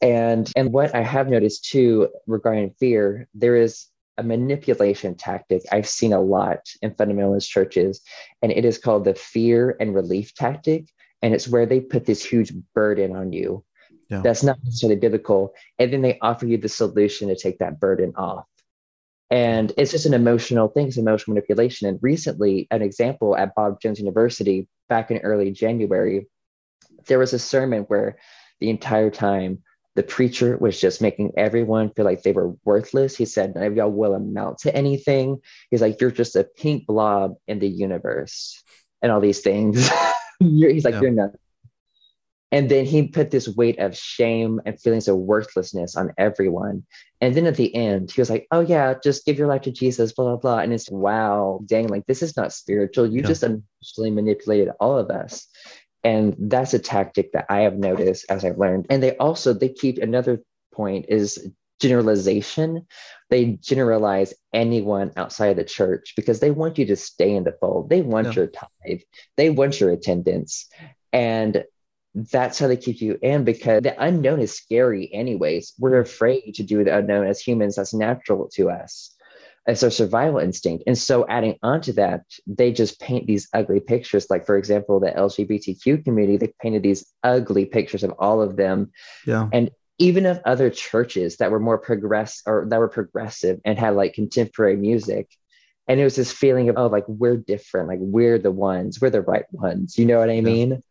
[0.00, 3.86] And and what I have noticed too regarding fear, there is
[4.18, 8.02] a manipulation tactic I've seen a lot in fundamentalist churches,
[8.42, 10.88] and it is called the fear and relief tactic.
[11.22, 13.64] And it's where they put this huge burden on you
[14.08, 14.20] yeah.
[14.22, 15.54] that's not necessarily biblical.
[15.78, 18.44] And then they offer you the solution to take that burden off.
[19.30, 21.86] And it's just an emotional thing, it's emotional manipulation.
[21.88, 26.26] And recently, an example at Bob Jones University back in early January,
[27.06, 28.16] there was a sermon where
[28.60, 29.62] the entire time
[29.98, 33.16] the preacher was just making everyone feel like they were worthless.
[33.16, 35.38] He said, None of y'all will amount to anything.
[35.72, 38.62] He's like, You're just a pink blob in the universe
[39.02, 39.90] and all these things.
[40.38, 41.00] He's like, yeah.
[41.00, 41.40] You're nothing.
[42.52, 46.84] And then he put this weight of shame and feelings of worthlessness on everyone.
[47.20, 49.72] And then at the end, he was like, Oh, yeah, just give your life to
[49.72, 50.58] Jesus, blah, blah, blah.
[50.60, 53.08] And it's wow, dang, like this is not spiritual.
[53.08, 53.26] You yeah.
[53.26, 55.48] just emotionally manipulated all of us
[56.08, 58.86] and that's a tactic that i have noticed as i've learned.
[58.90, 60.42] And they also they keep another
[60.72, 62.86] point is generalization.
[63.30, 67.56] They generalize anyone outside of the church because they want you to stay in the
[67.60, 67.90] fold.
[67.90, 68.32] They want yeah.
[68.34, 69.00] your tithe.
[69.36, 70.68] They want your attendance.
[71.12, 71.64] And
[72.14, 75.74] that's how they keep you in because the unknown is scary anyways.
[75.78, 77.76] We're afraid to do the unknown as humans.
[77.76, 79.14] That's natural to us
[79.68, 80.84] it's our survival instinct.
[80.86, 84.26] And so adding on to that, they just paint these ugly pictures.
[84.30, 88.90] Like, for example, the LGBTQ community, they painted these ugly pictures of all of them.
[89.26, 89.48] Yeah.
[89.52, 93.94] And even of other churches that were more progress or that were progressive and had
[93.94, 95.28] like contemporary music.
[95.86, 99.10] And it was this feeling of, oh, like we're different, like we're the ones, we're
[99.10, 99.98] the right ones.
[99.98, 100.82] You know what I mean?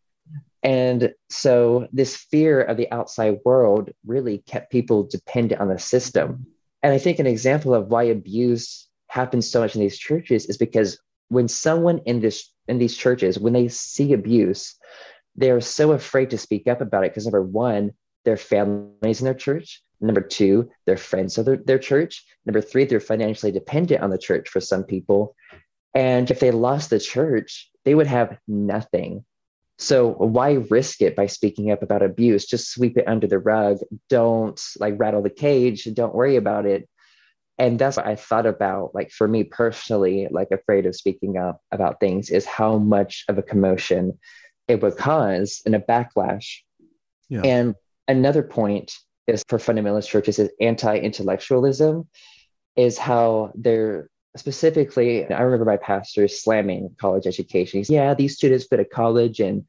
[0.62, 6.48] And so this fear of the outside world really kept people dependent on the system
[6.84, 10.58] and I think an example of why abuse happens so much in these churches is
[10.58, 14.76] because when someone in this in these churches, when they see abuse,
[15.36, 17.92] they're so afraid to speak up about it because number one,
[18.26, 19.82] their families in their church.
[20.02, 22.26] Number two, their friends of their, their church.
[22.46, 25.36] Number three, they're financially dependent on the church for some people.
[25.96, 29.26] And if they lost the church, they would have nothing.
[29.80, 32.46] So why risk it by speaking up about abuse?
[32.46, 33.78] Just sweep it under the rug.
[34.10, 35.88] Don't like rattle the cage.
[35.94, 36.90] Don't worry about it.
[37.60, 38.94] And that's what I thought about.
[38.96, 43.38] Like for me personally, like afraid of speaking up about things is how much of
[43.38, 44.18] a commotion
[44.68, 46.58] it would cause and a backlash.
[47.30, 47.42] Yeah.
[47.44, 47.76] And
[48.08, 48.94] another point
[49.28, 52.08] is for fundamentalist churches is anti-intellectualism,
[52.76, 54.10] is how they're
[54.40, 57.80] specifically, I remember my pastor slamming college education.
[57.80, 59.66] He's, yeah, these students go to college and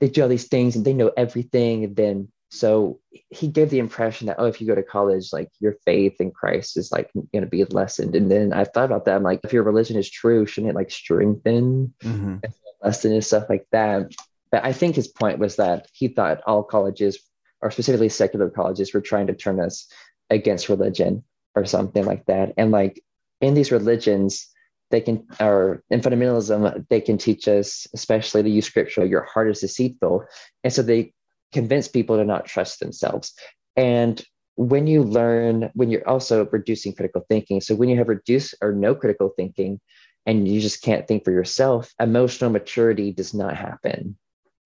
[0.00, 1.84] they do all these things and they know everything.
[1.84, 5.50] And then, so he gave the impression that, oh, if you go to college, like
[5.60, 8.16] your faith in Christ is like going to be lessened.
[8.16, 9.14] And then I thought about that.
[9.14, 12.36] I'm like, if your religion is true, shouldn't it like strengthen mm-hmm.
[12.82, 14.12] lessen and stuff like that?
[14.50, 17.20] But I think his point was that he thought all colleges,
[17.62, 19.86] or specifically secular colleges, were trying to turn us
[20.28, 21.22] against religion
[21.54, 22.54] or something like that.
[22.56, 23.00] And like
[23.40, 24.48] in these religions,
[24.90, 29.50] they can, or in fundamentalism, they can teach us, especially to use scripture, your heart
[29.50, 30.24] is deceitful.
[30.64, 31.12] And so they
[31.52, 33.32] convince people to not trust themselves.
[33.76, 34.22] And
[34.56, 38.72] when you learn, when you're also reducing critical thinking, so when you have reduced or
[38.72, 39.80] no critical thinking
[40.26, 44.16] and you just can't think for yourself, emotional maturity does not happen.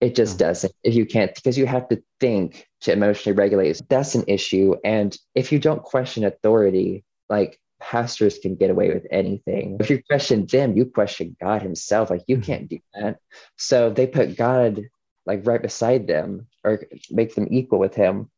[0.01, 0.39] It just hmm.
[0.39, 0.73] doesn't.
[0.83, 4.75] If you can't, because you have to think to emotionally regulate, that's an issue.
[4.83, 9.77] And if you don't question authority, like pastors can get away with anything.
[9.79, 12.09] If you question them, you question God Himself.
[12.09, 12.45] Like you mm-hmm.
[12.45, 13.19] can't do that.
[13.57, 14.81] So they put God
[15.25, 18.29] like right beside them or make them equal with Him.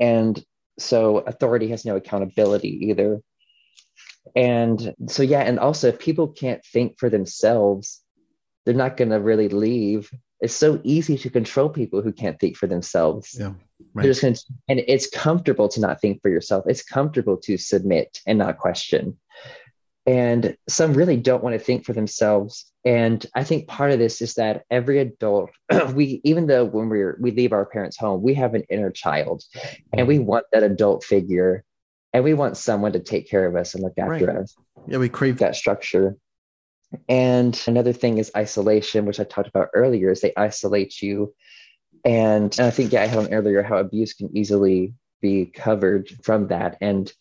[0.00, 0.42] And
[0.78, 3.20] so authority has no accountability either.
[4.34, 8.02] And so, yeah, and also if people can't think for themselves,
[8.64, 10.10] they're not going to really leave.
[10.40, 13.36] It's so easy to control people who can't think for themselves.
[13.38, 13.52] Yeah.
[13.92, 14.02] Right.
[14.02, 14.36] They're just gonna,
[14.68, 16.64] and it's comfortable to not think for yourself.
[16.66, 19.18] It's comfortable to submit and not question.
[20.06, 22.70] And some really don't want to think for themselves.
[22.84, 25.50] And I think part of this is that every adult,
[25.94, 29.42] we even though when we're we leave our parents' home, we have an inner child,
[29.92, 31.64] and we want that adult figure,
[32.12, 34.36] and we want someone to take care of us and look after right.
[34.36, 34.54] us.
[34.86, 36.16] Yeah, we crave that structure.
[37.08, 41.34] And another thing is isolation, which I talked about earlier, is they isolate you.
[42.06, 46.46] And, I think yeah, I had on earlier how abuse can easily be covered from
[46.48, 46.78] that.
[46.80, 47.12] And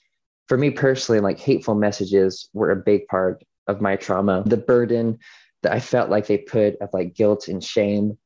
[0.48, 4.44] for me personally, like hateful messages were a big part of my trauma.
[4.46, 5.18] The burden
[5.64, 8.18] that I felt like they put of like guilt and shame.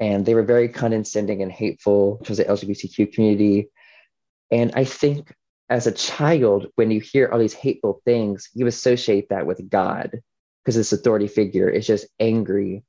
[0.00, 3.70] And they were very condescending and hateful towards the LGBTQ community.
[4.50, 5.32] And I think
[5.70, 10.20] as a child, when you hear all these hateful things, you associate that with God
[10.62, 12.84] because this authority figure is just angry.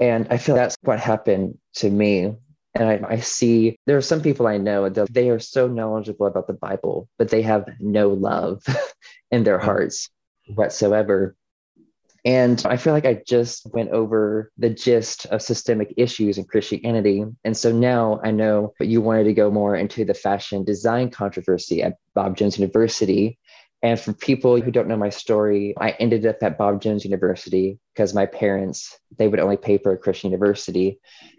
[0.00, 2.36] And I feel that's what happened to me
[2.74, 6.26] and I, I, see there are some people I know that they are so knowledgeable
[6.26, 8.62] about the Bible, but they have no love
[9.30, 10.10] in their hearts
[10.54, 11.34] whatsoever.
[12.24, 17.24] And I feel like I just went over the gist of systemic issues in Christianity.
[17.44, 21.82] And so now I know you wanted to go more into the fashion design controversy
[21.82, 23.38] at Bob Jones University.
[23.82, 27.78] And for people who don't know my story, I ended up at Bob Jones University
[27.94, 30.98] because my parents, they would only pay for a Christian university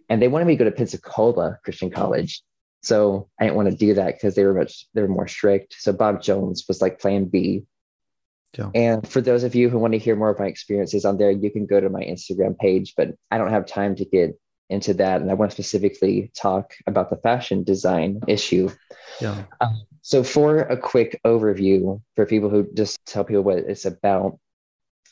[0.09, 2.41] and they wanted me to go to Pensacola Christian College.
[2.81, 5.75] So I didn't want to do that because they were much they were more strict.
[5.77, 7.65] So Bob Jones was like plan B.
[8.57, 8.71] Yeah.
[8.73, 11.29] And for those of you who want to hear more of my experiences on there,
[11.29, 14.39] you can go to my Instagram page, but I don't have time to get
[14.69, 15.21] into that.
[15.21, 18.69] And I want to specifically talk about the fashion design issue.
[19.19, 19.43] Yeah.
[19.61, 24.39] Um, so, for a quick overview for people who just tell people what it's about,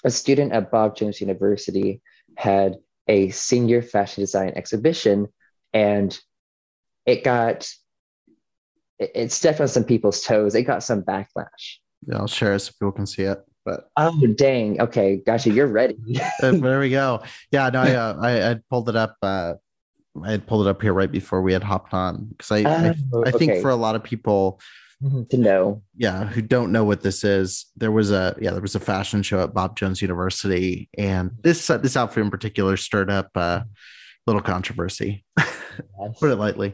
[0.04, 2.02] a student at Bob Jones University
[2.38, 5.28] had a senior fashion design exhibition
[5.74, 6.20] and
[7.06, 7.68] it got
[9.00, 10.56] it, it stepped on some people's toes.
[10.56, 11.78] It got some backlash.
[12.06, 13.40] Yeah, I'll share it so people can see it.
[13.68, 15.50] But oh dang, okay, gotcha.
[15.50, 15.98] You're ready.
[16.42, 17.22] Uh, there we go.
[17.52, 19.18] Yeah, no, I uh, I, I pulled it up.
[19.22, 19.56] Uh,
[20.24, 22.96] I had pulled it up here right before we had hopped on because I, I,
[23.14, 24.62] oh, I think for a lot of people
[25.04, 25.24] mm-hmm.
[25.24, 28.76] to know, yeah, who don't know what this is, there was a yeah, there was
[28.76, 33.12] a fashion show at Bob Jones University, and this uh, this outfit in particular stirred
[33.12, 33.66] up a
[34.28, 35.26] little controversy,
[36.20, 36.72] put it lightly.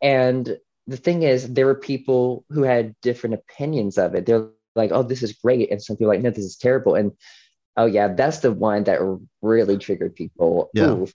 [0.00, 4.24] And the thing is, there were people who had different opinions of it.
[4.24, 7.12] They're like, "Oh, this is great," and some people like, "No, this is terrible." And
[7.76, 9.00] oh yeah, that's the one that
[9.42, 10.70] really triggered people.
[10.74, 10.90] Yeah.
[10.90, 11.08] Ooh,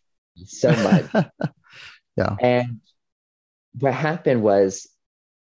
[0.45, 1.05] so much.
[2.17, 2.35] yeah.
[2.39, 2.81] And
[3.79, 4.87] what happened was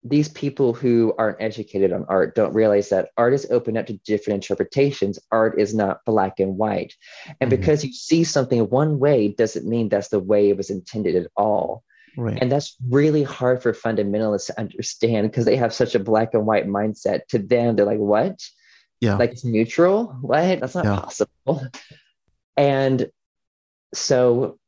[0.03, 3.99] these people who aren't educated on art don't realize that art is open up to
[3.99, 5.18] different interpretations.
[5.31, 6.94] Art is not black and white.
[7.40, 7.61] And mm-hmm.
[7.61, 11.31] because you see something one way doesn't mean that's the way it was intended at
[11.37, 11.85] all.
[12.16, 12.38] Right.
[12.40, 16.46] And that's really hard for fundamentalists to understand because they have such a black and
[16.46, 17.27] white mindset.
[17.29, 18.40] To them, they're like, what?
[19.01, 19.16] Yeah.
[19.16, 20.16] Like it's neutral?
[20.20, 20.61] What?
[20.61, 21.01] That's not yeah.
[21.01, 21.66] possible.
[22.57, 23.09] And
[23.94, 24.59] so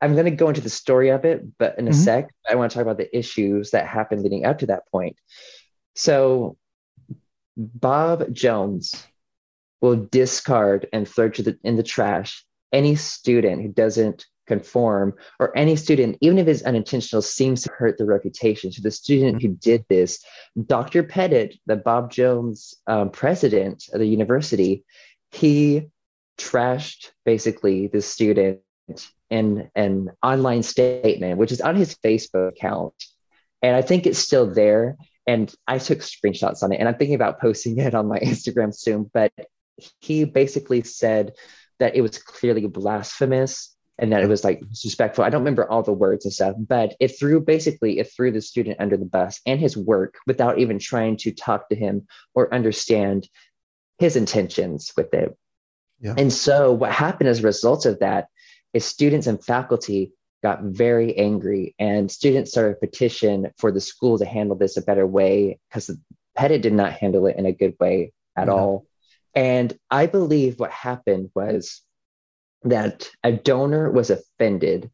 [0.00, 2.00] I'm going to go into the story of it, but in a mm-hmm.
[2.00, 5.16] sec, I want to talk about the issues that happened leading up to that point.
[5.94, 6.56] So,
[7.56, 8.94] Bob Jones
[9.80, 15.56] will discard and throw to the, in the trash any student who doesn't conform, or
[15.56, 18.72] any student, even if it's unintentional, seems to hurt the reputation.
[18.72, 20.24] So, the student who did this,
[20.66, 21.02] Dr.
[21.02, 24.84] Pettit, the Bob Jones um, president of the university,
[25.32, 25.88] he
[26.38, 28.60] trashed basically the student
[29.30, 32.94] in an online statement, which is on his Facebook account.
[33.62, 34.96] And I think it's still there.
[35.26, 38.74] And I took screenshots on it and I'm thinking about posting it on my Instagram
[38.74, 39.10] soon.
[39.12, 39.32] But
[40.00, 41.32] he basically said
[41.78, 45.24] that it was clearly blasphemous and that it was like disrespectful.
[45.24, 48.40] I don't remember all the words and stuff, but it threw basically it threw the
[48.40, 52.52] student under the bus and his work without even trying to talk to him or
[52.52, 53.28] understand
[53.98, 55.36] his intentions with it.
[56.00, 56.14] Yeah.
[56.16, 58.28] And so what happened as a result of that
[58.74, 64.18] is students and faculty got very angry and students started a petition for the school
[64.18, 65.90] to handle this a better way because
[66.36, 68.86] Pettit did not handle it in a good way at all.
[69.34, 71.82] And I believe what happened was
[72.62, 74.90] that a donor was offended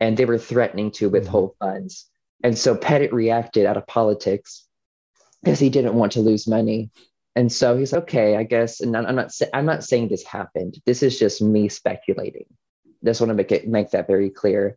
[0.00, 1.72] and they were threatening to withhold mm-hmm.
[1.72, 2.06] funds.
[2.42, 4.66] And so Pettit reacted out of politics
[5.42, 6.90] because he didn't want to lose money.
[7.36, 8.80] And so he's okay, I guess.
[8.80, 10.80] And I'm not I'm not saying this happened.
[10.84, 12.46] This is just me speculating.
[13.04, 14.76] Just want to make it make that very clear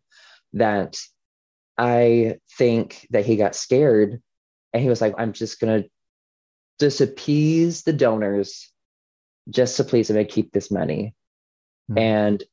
[0.52, 0.96] that
[1.76, 4.22] I think that he got scared
[4.72, 5.84] and he was like, I'm just gonna
[6.78, 8.70] disappease the donors
[9.50, 11.14] just to please them and keep this money.
[11.90, 11.98] Mm-hmm.
[11.98, 12.44] And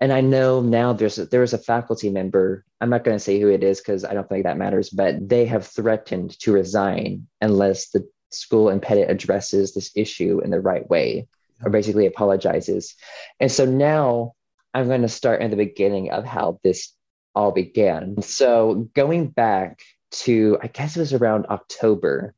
[0.00, 2.64] and I know now there's a, there was a faculty member.
[2.80, 5.28] I'm not going to say who it is because I don't think that matters, but
[5.28, 10.60] they have threatened to resign unless the school and Pettit addresses this issue in the
[10.60, 11.26] right way
[11.64, 12.94] or basically apologizes.
[13.40, 14.34] And so now
[14.72, 16.92] I'm going to start in the beginning of how this
[17.34, 18.22] all began.
[18.22, 19.80] So going back
[20.10, 22.34] to, I guess it was around October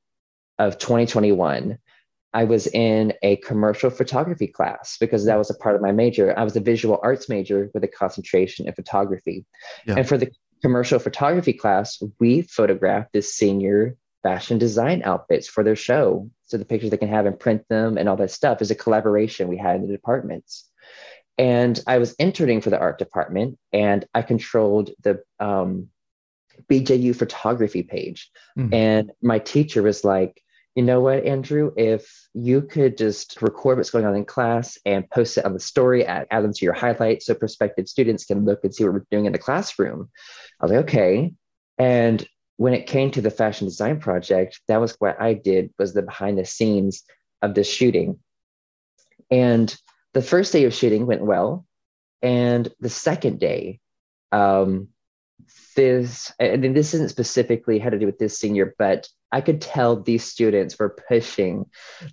[0.59, 1.79] of 2021,
[2.33, 6.39] I was in a commercial photography class because that was a part of my major.
[6.39, 9.45] I was a visual arts major with a concentration in photography.
[9.87, 9.97] Yeah.
[9.99, 10.31] And for the
[10.63, 16.31] commercial photography class, we photographed this senior fashion design outfits for their show.
[16.45, 18.77] So the pictures they can have and print them and all that stuff is a
[18.77, 20.69] collaboration we had in the departments.
[21.39, 25.89] And I was interning for the art department and I controlled the um,
[26.69, 28.31] BJU photography page.
[28.59, 28.75] Mm-hmm.
[28.75, 30.43] And my teacher was like,
[30.77, 35.09] you know what, Andrew, if you could just record what's going on in class and
[35.11, 38.45] post it on the story, add, add them to your highlights so prospective students can
[38.45, 40.09] look and see what we're doing in the classroom.
[40.61, 41.33] I was like, okay.
[41.79, 42.25] And
[42.57, 46.03] when it came to the fashion design project, that was what I did was the
[46.03, 47.03] behind the scenes
[47.43, 48.19] of this shooting.
[49.31, 49.75] And
[50.13, 51.65] the first day of shooting went well.
[52.23, 53.81] And the second day,
[54.31, 54.89] um,
[55.75, 59.97] this, and this isn't specifically had to do with this senior, but I could tell
[59.97, 61.67] these students were pushing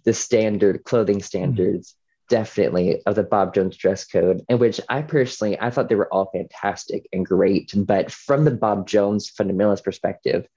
[0.04, 1.96] the standard clothing standards
[2.30, 6.14] definitely of the Bob Jones dress code, in which I personally I thought they were
[6.14, 7.74] all fantastic and great.
[7.76, 10.48] But from the Bob Jones fundamentalist perspective,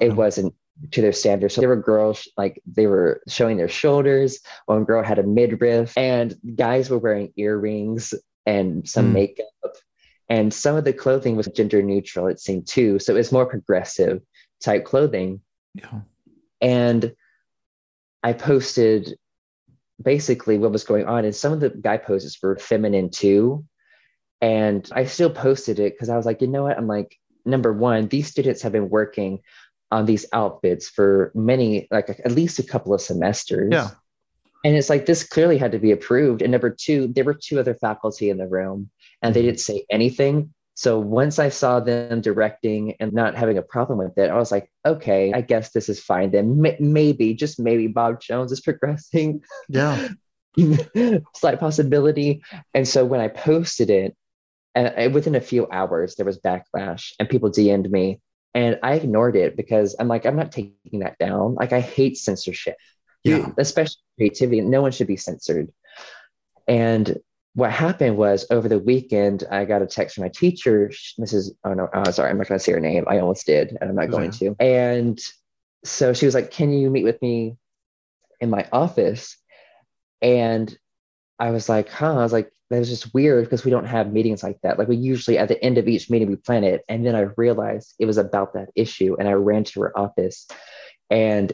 [0.00, 0.54] it wasn't
[0.92, 1.54] to their standards.
[1.54, 4.40] So there were girls like they were showing their shoulders.
[4.66, 8.14] One girl had a midriff, and guys were wearing earrings
[8.46, 9.14] and some mm.
[9.14, 9.46] makeup.
[10.30, 12.98] And some of the clothing was gender neutral, it seemed too.
[12.98, 14.20] So it was more progressive
[14.62, 15.40] type clothing.
[15.74, 16.00] Yeah.
[16.60, 17.14] And
[18.22, 19.18] I posted
[20.02, 21.24] basically what was going on.
[21.24, 23.64] And some of the guy poses were feminine too.
[24.40, 26.78] And I still posted it because I was like, you know what?
[26.78, 29.40] I'm like, number one, these students have been working
[29.90, 33.72] on these outfits for many, like at least a couple of semesters.
[33.72, 33.90] Yeah.
[34.64, 36.42] And it's like this clearly had to be approved.
[36.42, 38.90] And number two, there were two other faculty in the room
[39.22, 39.48] and they mm-hmm.
[39.48, 40.52] didn't say anything.
[40.78, 44.52] So once I saw them directing and not having a problem with it, I was
[44.52, 46.64] like, okay, I guess this is fine then.
[46.64, 49.42] M- maybe, just maybe Bob Jones is progressing.
[49.68, 50.06] Yeah.
[51.34, 52.44] Slight possibility.
[52.74, 54.16] And so when I posted it,
[54.76, 58.20] and within a few hours, there was backlash and people DM'd me.
[58.54, 61.56] And I ignored it because I'm like, I'm not taking that down.
[61.56, 62.76] Like, I hate censorship,
[63.24, 63.48] yeah.
[63.58, 64.60] especially creativity.
[64.60, 65.72] No one should be censored.
[66.68, 67.18] And
[67.54, 71.50] what happened was over the weekend, I got a text from my teacher, Mrs.
[71.64, 73.04] Oh no, oh, sorry, I'm not going to say her name.
[73.08, 74.54] I almost did, and I'm not going to.
[74.60, 75.18] And
[75.84, 77.56] so she was like, "Can you meet with me
[78.40, 79.36] in my office?"
[80.22, 80.76] And
[81.38, 84.12] I was like, "Huh?" I was like, "That was just weird because we don't have
[84.12, 84.78] meetings like that.
[84.78, 87.26] Like we usually at the end of each meeting we plan it." And then I
[87.36, 90.46] realized it was about that issue, and I ran to her office,
[91.10, 91.52] and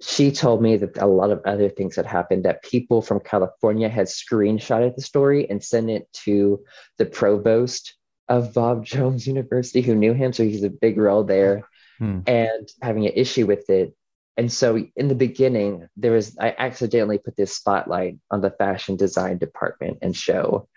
[0.00, 3.88] she told me that a lot of other things had happened that people from California
[3.88, 6.64] had screenshotted the story and sent it to
[6.98, 7.96] the provost
[8.28, 10.32] of Bob Jones University who knew him.
[10.32, 11.62] So he's a big role there
[11.98, 12.20] hmm.
[12.26, 13.94] and having an issue with it.
[14.36, 18.94] And so in the beginning, there was, I accidentally put this spotlight on the fashion
[18.94, 20.68] design department and show.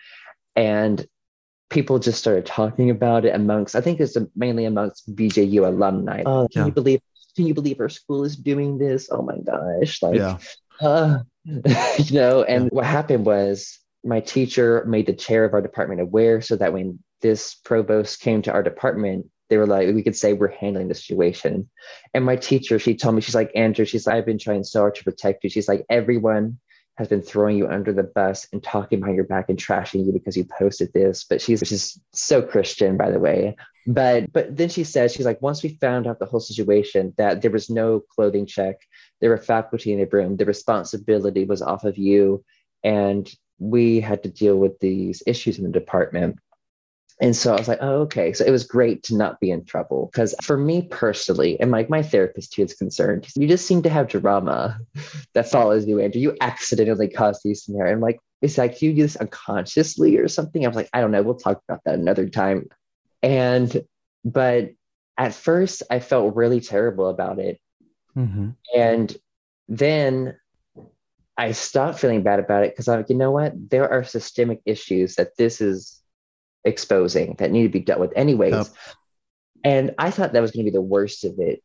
[0.55, 1.05] And
[1.69, 6.23] people just started talking about it amongst, I think it's mainly amongst BJU alumni.
[6.25, 6.65] Oh, can yeah.
[6.65, 7.01] you believe
[7.35, 9.09] can you believe our school is doing this?
[9.11, 10.01] Oh my gosh.
[10.01, 10.37] Like, yeah.
[10.81, 12.69] uh, you know, and yeah.
[12.71, 16.99] what happened was my teacher made the chair of our department aware so that when
[17.21, 20.95] this provost came to our department, they were like, we could say we're handling the
[20.95, 21.69] situation.
[22.13, 24.79] And my teacher, she told me, she's like, Andrew, she's like, I've been trying so
[24.79, 25.49] hard to protect you.
[25.49, 26.57] She's like, everyone
[26.97, 30.11] has been throwing you under the bus and talking behind your back and trashing you
[30.11, 31.23] because you posted this.
[31.23, 33.55] But she's just so Christian, by the way.
[33.87, 37.41] But but then she says she's like, once we found out the whole situation, that
[37.41, 38.75] there was no clothing check,
[39.19, 42.43] there were faculty in the room, the responsibility was off of you,
[42.83, 46.37] and we had to deal with these issues in the department.
[47.21, 48.33] And so I was like, oh, okay.
[48.33, 50.09] So it was great to not be in trouble.
[50.11, 53.89] Because for me personally, and like my therapist too is concerned, you just seem to
[53.89, 54.79] have drama
[55.33, 56.19] that follows you, Andrew.
[56.19, 57.93] You accidentally caused these scenarios.
[57.93, 60.65] I'm like, it's like you do this unconsciously or something.
[60.65, 61.21] I was like, I don't know.
[61.21, 62.67] We'll talk about that another time.
[63.21, 63.83] And,
[64.25, 64.71] but
[65.15, 67.59] at first, I felt really terrible about it.
[68.17, 68.49] Mm-hmm.
[68.75, 69.15] And
[69.69, 70.37] then
[71.37, 73.53] I stopped feeling bad about it because I'm like, you know what?
[73.69, 76.00] There are systemic issues that this is
[76.65, 78.53] exposing that need to be dealt with anyways.
[78.53, 78.67] Yep.
[79.63, 81.63] And I thought that was going to be the worst of it,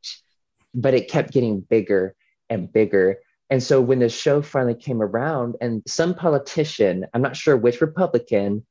[0.74, 2.14] but it kept getting bigger
[2.50, 3.18] and bigger.
[3.48, 7.80] And so when the show finally came around, and some politician, I'm not sure which
[7.80, 8.66] Republican,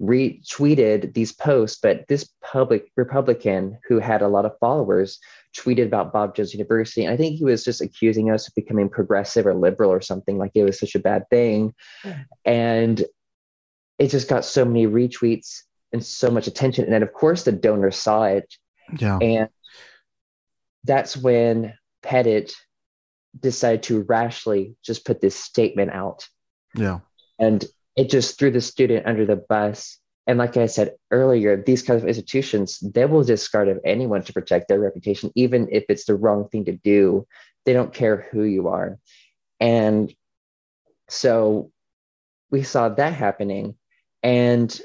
[0.00, 5.20] retweeted these posts, but this public Republican who had a lot of followers
[5.56, 7.04] tweeted about Bob Jones University.
[7.04, 10.38] And I think he was just accusing us of becoming progressive or liberal or something
[10.38, 11.74] like it was such a bad thing.
[12.44, 13.04] And
[14.02, 15.60] it just got so many retweets
[15.92, 16.84] and so much attention.
[16.84, 18.52] And then, of course, the donors saw it.
[18.98, 19.18] Yeah.
[19.18, 19.48] And
[20.82, 22.52] that's when Pettit
[23.38, 26.26] decided to rashly just put this statement out.
[26.74, 26.98] Yeah.
[27.38, 29.98] And it just threw the student under the bus.
[30.26, 34.32] And like I said earlier, these kinds of institutions, they will discard of anyone to
[34.32, 37.24] protect their reputation, even if it's the wrong thing to do.
[37.66, 38.98] They don't care who you are.
[39.60, 40.12] And
[41.08, 41.70] so
[42.50, 43.76] we saw that happening.
[44.22, 44.80] And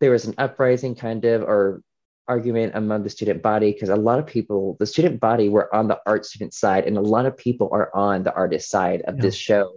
[0.00, 1.82] there was an uprising kind of or
[2.26, 5.88] argument among the student body because a lot of people, the student body were on
[5.88, 9.16] the art student side, and a lot of people are on the artist side of
[9.16, 9.22] yeah.
[9.22, 9.72] this show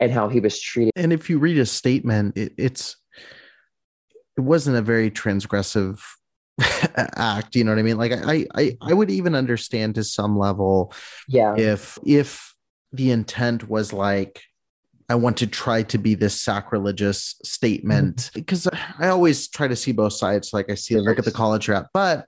[0.00, 0.92] and how he was treated.
[0.96, 2.96] And if you read a statement, it, it's
[4.36, 6.00] it wasn't a very transgressive
[6.96, 10.38] act you know what i mean like I, I i would even understand to some
[10.38, 10.92] level
[11.28, 12.54] yeah if if
[12.92, 14.42] the intent was like
[15.08, 18.40] I want to try to be this sacrilegious statement mm-hmm.
[18.40, 20.52] because I always try to see both sides.
[20.52, 22.26] Like I see, look at the college rap, but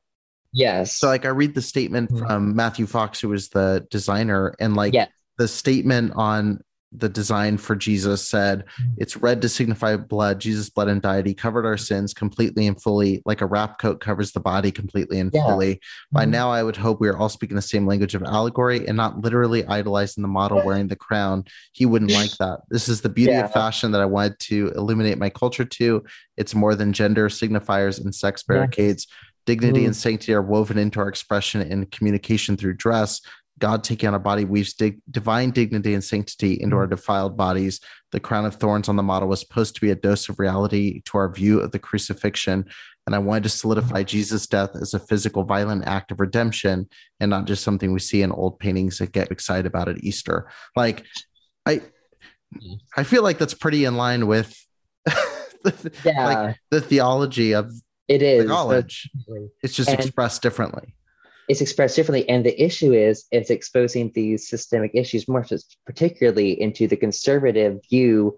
[0.52, 0.96] yes.
[0.96, 2.26] So like I read the statement mm-hmm.
[2.26, 5.10] from Matthew Fox, who was the designer, and like yes.
[5.38, 6.60] the statement on
[6.92, 8.92] the design for Jesus said, mm.
[8.96, 10.40] It's red to signify blood.
[10.40, 11.26] Jesus blood and died.
[11.26, 15.20] He covered our sins completely and fully, like a wrap coat covers the body completely
[15.20, 15.44] and yeah.
[15.44, 15.80] fully.
[16.10, 16.30] By mm-hmm.
[16.30, 19.20] now, I would hope we are all speaking the same language of allegory and not
[19.20, 21.44] literally idolizing the model wearing the crown.
[21.72, 22.60] He wouldn't like that.
[22.70, 23.44] This is the beauty yeah.
[23.44, 26.04] of fashion that I wanted to illuminate my culture to.
[26.36, 29.06] It's more than gender signifiers and sex barricades.
[29.48, 29.86] Dignity mm.
[29.86, 33.22] and sanctity are woven into our expression and communication through dress.
[33.58, 36.90] God taking on a body weaves dig- divine dignity and sanctity into our mm.
[36.90, 37.80] defiled bodies.
[38.12, 41.02] The crown of thorns on the model was supposed to be a dose of reality
[41.06, 42.66] to our view of the crucifixion.
[43.06, 46.88] And I wanted to solidify Jesus' death as a physical, violent act of redemption
[47.20, 50.50] and not just something we see in old paintings that get excited about at Easter.
[50.76, 51.04] Like,
[51.66, 51.82] I,
[52.96, 54.58] I feel like that's pretty in line with
[56.04, 56.24] yeah.
[56.24, 57.72] like the theology of
[58.08, 59.10] it is college.
[59.62, 60.94] It's just and, expressed differently
[61.48, 62.28] it's expressed differently.
[62.28, 65.46] And the issue is it's exposing these systemic issues more
[65.86, 68.36] particularly into the conservative view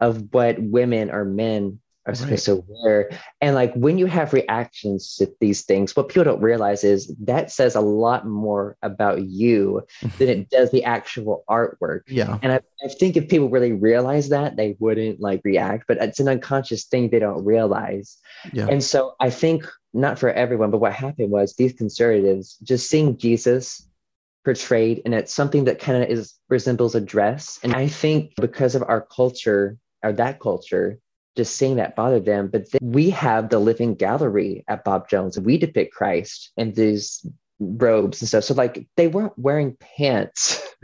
[0.00, 1.80] of what women or men
[2.10, 2.64] are supposed right.
[2.68, 3.10] wear.
[3.40, 7.50] And like when you have reactions to these things, what people don't realize is that
[7.50, 9.86] says a lot more about you
[10.18, 12.02] than it does the actual artwork.
[12.06, 12.38] Yeah.
[12.42, 16.20] And I, I think if people really realize that, they wouldn't like react, but it's
[16.20, 18.18] an unconscious thing they don't realize.
[18.52, 18.66] Yeah.
[18.68, 23.16] And so I think not for everyone, but what happened was these conservatives just seeing
[23.16, 23.86] Jesus
[24.44, 27.58] portrayed and it's something that kind of is resembles a dress.
[27.62, 30.98] And I think because of our culture or that culture,
[31.36, 32.48] just seeing that bothered them.
[32.48, 35.36] But we have the living gallery at Bob Jones.
[35.36, 37.24] And we depict Christ in these
[37.58, 38.44] robes and stuff.
[38.44, 40.62] So like they weren't wearing pants,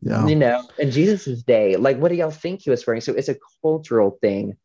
[0.00, 0.26] yeah.
[0.26, 1.76] you know, in Jesus's day.
[1.76, 3.00] Like what do y'all think he was wearing?
[3.00, 4.56] So it's a cultural thing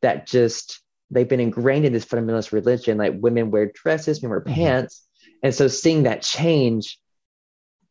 [0.00, 0.80] that just
[1.10, 2.98] they've been ingrained in this fundamentalist religion.
[2.98, 4.54] Like women wear dresses, men wear mm-hmm.
[4.54, 5.06] pants.
[5.42, 6.98] And so seeing that change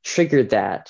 [0.03, 0.89] triggered that,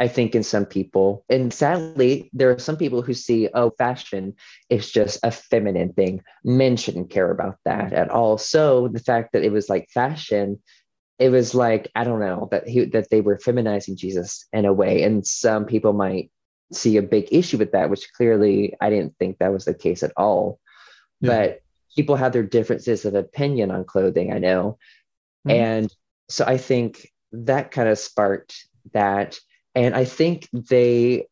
[0.00, 1.24] I think, in some people.
[1.28, 4.34] And sadly, there are some people who see, oh, fashion
[4.70, 6.22] is just a feminine thing.
[6.44, 8.38] Men shouldn't care about that at all.
[8.38, 10.62] So the fact that it was like fashion,
[11.18, 14.72] it was like, I don't know, that he that they were feminizing Jesus in a
[14.72, 15.02] way.
[15.02, 16.30] And some people might
[16.72, 20.04] see a big issue with that, which clearly I didn't think that was the case
[20.04, 20.60] at all.
[21.20, 21.30] Yeah.
[21.30, 21.60] But
[21.96, 24.78] people have their differences of opinion on clothing, I know.
[25.44, 25.60] Mm-hmm.
[25.60, 25.94] And
[26.28, 28.54] so I think that kind of sparked
[28.92, 29.40] that.
[29.78, 31.28] And I think they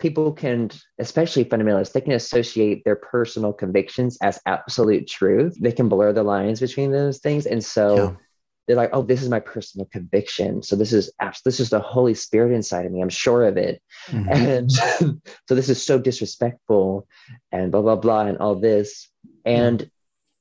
[0.00, 5.56] people can, especially fundamentalists, they can associate their personal convictions as absolute truth.
[5.60, 7.46] They can blur the lines between those things.
[7.46, 8.12] And so yeah.
[8.66, 10.64] they're like, oh, this is my personal conviction.
[10.64, 11.12] So this is
[11.44, 13.00] this is the Holy Spirit inside of me.
[13.00, 13.80] I'm sure of it.
[14.08, 14.28] Mm-hmm.
[14.28, 14.72] And
[15.48, 17.06] so this is so disrespectful
[17.52, 19.08] and blah, blah, blah, and all this.
[19.44, 19.88] And mm-hmm.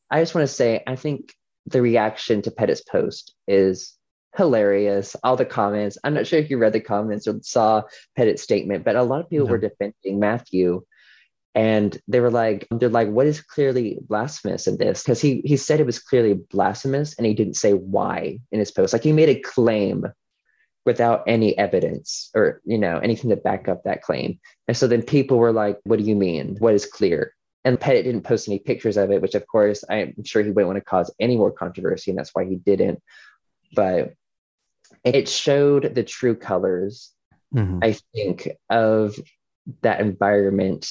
[0.09, 1.35] I just want to say, I think
[1.67, 3.95] the reaction to Pettit's post is
[4.35, 5.15] hilarious.
[5.23, 5.97] All the comments.
[6.03, 7.83] I'm not sure if you read the comments or saw
[8.17, 9.51] Pettit's statement, but a lot of people no.
[9.51, 10.83] were defending Matthew.
[11.55, 15.01] And they were like, they're like, what is clearly blasphemous in this?
[15.01, 18.71] Because he he said it was clearly blasphemous and he didn't say why in his
[18.71, 18.93] post.
[18.93, 20.05] Like he made a claim
[20.85, 24.39] without any evidence or you know anything to back up that claim.
[24.67, 26.55] And so then people were like, what do you mean?
[26.59, 27.33] What is clear?
[27.65, 30.67] And Pettit didn't post any pictures of it, which of course I'm sure he wouldn't
[30.67, 33.01] want to cause any more controversy, and that's why he didn't.
[33.75, 34.13] But
[35.03, 37.11] it showed the true colors,
[37.53, 37.79] mm-hmm.
[37.81, 39.15] I think, of
[39.81, 40.89] that environment.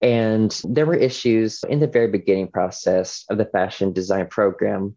[0.00, 4.96] And there were issues in the very beginning process of the fashion design program.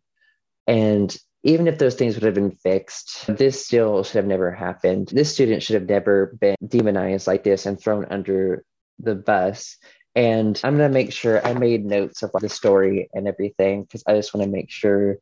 [0.68, 5.08] And even if those things would have been fixed, this still should have never happened.
[5.08, 8.64] This student should have never been demonized like this and thrown under
[9.00, 9.78] the bus.
[10.14, 14.04] And I'm going to make sure I made notes of the story and everything because
[14.06, 15.18] I just want to make sure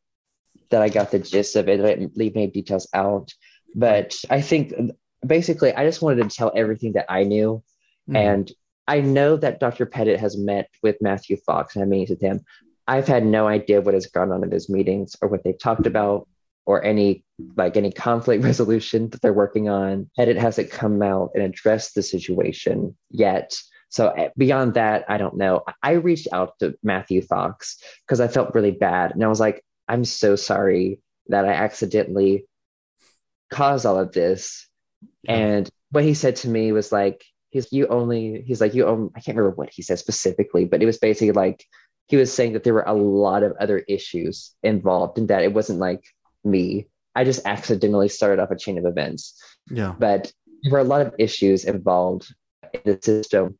[0.69, 1.79] that I got the gist of it.
[1.79, 3.33] I didn't leave any details out.
[3.75, 4.73] But I think
[5.25, 7.63] basically, I just wanted to tell everything that I knew.
[8.09, 8.15] Mm-hmm.
[8.15, 8.51] And
[8.87, 9.85] I know that Dr.
[9.85, 12.41] Pettit has met with Matthew Fox and I meet with him.
[12.87, 15.85] I've had no idea what has gone on in those meetings or what they've talked
[15.85, 16.27] about
[16.65, 17.23] or any
[17.55, 20.09] like any conflict resolution that they're working on.
[20.17, 23.55] Pettit hasn't come out and addressed the situation yet.
[23.89, 25.63] So eh, beyond that, I don't know.
[25.83, 29.11] I reached out to Matthew Fox because I felt really bad.
[29.11, 32.45] And I was like, I'm so sorry that I accidentally
[33.49, 34.67] caused all of this.
[35.23, 35.35] Yeah.
[35.35, 39.09] And what he said to me was like, he's you only he's like you own
[39.15, 41.65] I can't remember what he said specifically, but it was basically like
[42.07, 45.53] he was saying that there were a lot of other issues involved and that it
[45.53, 46.03] wasn't like
[46.43, 46.87] me.
[47.15, 49.41] I just accidentally started off a chain of events.
[49.69, 49.93] Yeah.
[49.97, 50.31] But
[50.61, 52.33] there were a lot of issues involved
[52.73, 53.57] in the system.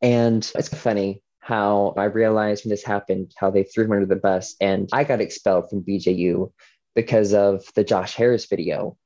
[0.00, 4.16] And it's funny how I realized when this happened, how they threw him under the
[4.16, 6.50] bus, and I got expelled from BJU
[6.94, 8.96] because of the Josh Harris video.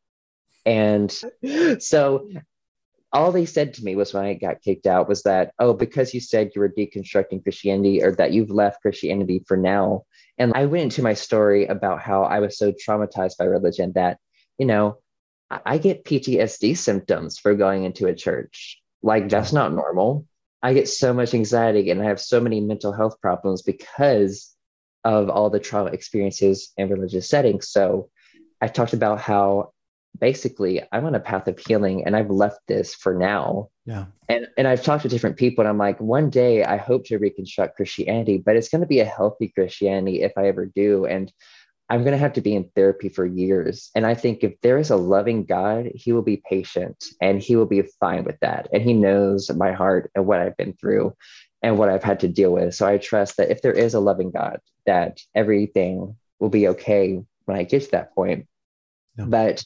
[0.64, 1.10] And
[1.80, 2.28] so
[3.12, 6.14] all they said to me was when I got kicked out was that, oh, because
[6.14, 10.04] you said you were deconstructing Christianity or that you've left Christianity for now.
[10.38, 14.18] And I went into my story about how I was so traumatized by religion that,
[14.58, 14.98] you know,
[15.50, 18.80] I get PTSD symptoms for going into a church.
[19.02, 20.24] Like, that's not normal.
[20.62, 24.54] I get so much anxiety and I have so many mental health problems because
[25.04, 27.68] of all the trauma experiences in religious settings.
[27.68, 28.10] So
[28.60, 29.72] I talked about how
[30.18, 33.68] basically I'm on a path of healing and I've left this for now.
[33.86, 34.06] Yeah.
[34.28, 37.18] And and I've talked to different people and I'm like, one day I hope to
[37.18, 41.06] reconstruct Christianity, but it's going to be a healthy Christianity if I ever do.
[41.06, 41.32] And
[41.90, 43.90] I'm going to have to be in therapy for years.
[43.94, 47.56] And I think if there is a loving God, he will be patient and he
[47.56, 48.68] will be fine with that.
[48.72, 51.14] And he knows my heart and what I've been through
[51.62, 52.74] and what I've had to deal with.
[52.74, 57.20] So I trust that if there is a loving God, that everything will be okay
[57.46, 58.46] when I get to that point.
[59.16, 59.24] Yeah.
[59.24, 59.64] But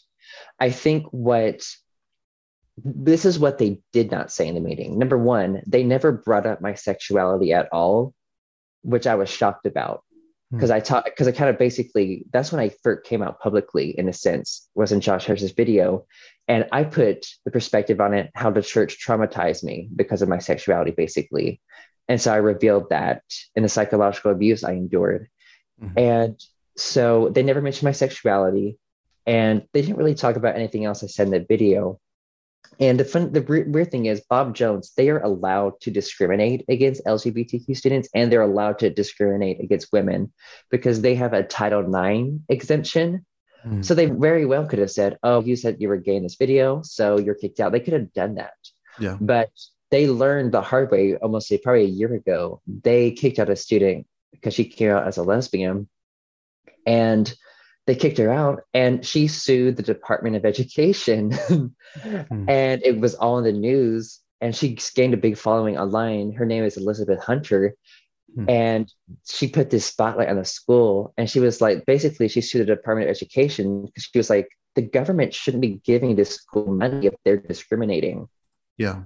[0.61, 1.67] I think what
[2.79, 4.99] this is what they did not say in the meeting.
[4.99, 8.15] Number one, they never brought up my sexuality at all,
[8.83, 10.05] which I was shocked about
[10.53, 10.77] because hmm.
[10.77, 14.09] I taught because I kind of basically that's when I first came out publicly in
[14.09, 16.07] a sense was in Josh Harris's video,
[16.47, 20.39] and I put the perspective on it how the church traumatized me because of my
[20.39, 21.61] sexuality basically,
[22.09, 23.23] and so I revealed that
[23.57, 25.29] in the psychological abuse I endured,
[25.83, 25.99] mm-hmm.
[25.99, 26.41] and
[26.77, 28.79] so they never mentioned my sexuality,
[29.27, 31.99] and they didn't really talk about anything else I said in the video,
[32.81, 37.05] and the fun, the weird thing is, Bob Jones, they are allowed to discriminate against
[37.05, 40.33] LGBTQ students and they're allowed to discriminate against women
[40.71, 43.25] because they have a Title IX exemption.
[43.67, 43.85] Mm.
[43.85, 46.37] So they very well could have said, Oh, you said you were gay in this
[46.37, 47.73] video, so you're kicked out.
[47.73, 48.55] They could have done that.
[48.99, 49.17] Yeah.
[49.21, 49.51] But
[49.91, 52.63] they learned the hard way almost probably a year ago.
[52.67, 55.89] They kicked out a student because she came out as a lesbian.
[56.87, 57.33] And
[57.87, 61.31] they kicked her out and she sued the Department of Education.
[61.31, 61.73] mm.
[62.49, 64.21] And it was all in the news.
[64.41, 66.33] And she gained a big following online.
[66.33, 67.75] Her name is Elizabeth Hunter.
[68.37, 68.51] Mm.
[68.51, 68.93] And
[69.29, 71.13] she put this spotlight on the school.
[71.17, 74.49] And she was like, basically, she sued the Department of Education because she was like,
[74.75, 78.29] the government shouldn't be giving this school money if they're discriminating.
[78.79, 79.03] Yeah.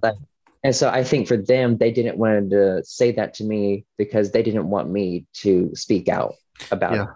[0.63, 4.33] And so I think for them, they didn't want to say that to me because
[4.33, 6.35] they didn't want me to speak out
[6.71, 7.07] about yeah.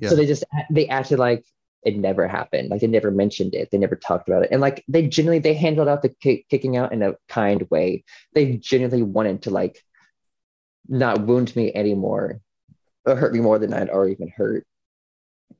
[0.00, 0.08] Yeah.
[0.08, 1.44] So they just they acted like
[1.82, 2.68] it never happened.
[2.68, 3.70] Like they never mentioned it.
[3.70, 4.50] They never talked about it.
[4.52, 8.04] And like they genuinely they handled out the kick, kicking out in a kind way.
[8.34, 9.82] They genuinely wanted to like
[10.88, 12.40] not wound me anymore
[13.06, 14.66] or hurt me more than I'd already been hurt.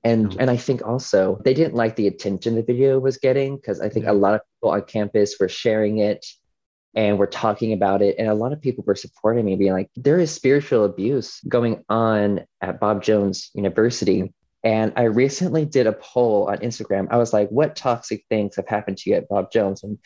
[0.05, 0.41] And mm-hmm.
[0.41, 3.89] and I think also they didn't like the attention the video was getting because I
[3.89, 4.13] think yeah.
[4.13, 6.25] a lot of people on campus were sharing it
[6.95, 8.17] and we're talking about it.
[8.19, 11.85] And a lot of people were supporting me, being like, there is spiritual abuse going
[11.89, 14.33] on at Bob Jones University.
[14.63, 17.09] And I recently did a poll on Instagram.
[17.11, 19.83] I was like, what toxic things have happened to you at Bob Jones?
[19.83, 19.99] And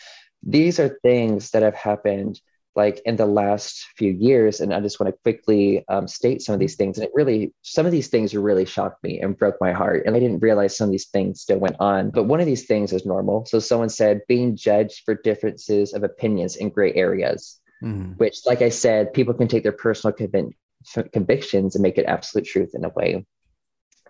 [0.43, 2.41] these are things that have happened
[2.77, 4.61] like in the last few years.
[4.61, 6.99] And I just want to quickly um, state some of these things.
[6.99, 10.05] And it really, some of these things really shocked me and broke my heart.
[10.07, 12.11] And I didn't realize some of these things still went on.
[12.11, 13.47] But one of these things is normal.
[13.47, 18.17] So someone said being judged for differences of opinions in gray areas, mm.
[18.19, 22.47] which, like I said, people can take their personal conv- convictions and make it absolute
[22.47, 23.25] truth in a way.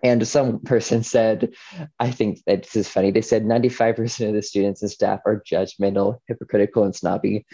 [0.03, 1.53] And some person said,
[1.99, 3.11] I think that this is funny.
[3.11, 7.45] They said 95% of the students and staff are judgmental, hypocritical, and snobby.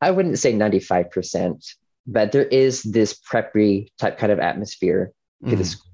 [0.00, 1.74] I wouldn't say 95%,
[2.06, 5.12] but there is this preppy type kind of atmosphere
[5.44, 5.58] to mm.
[5.58, 5.90] the school.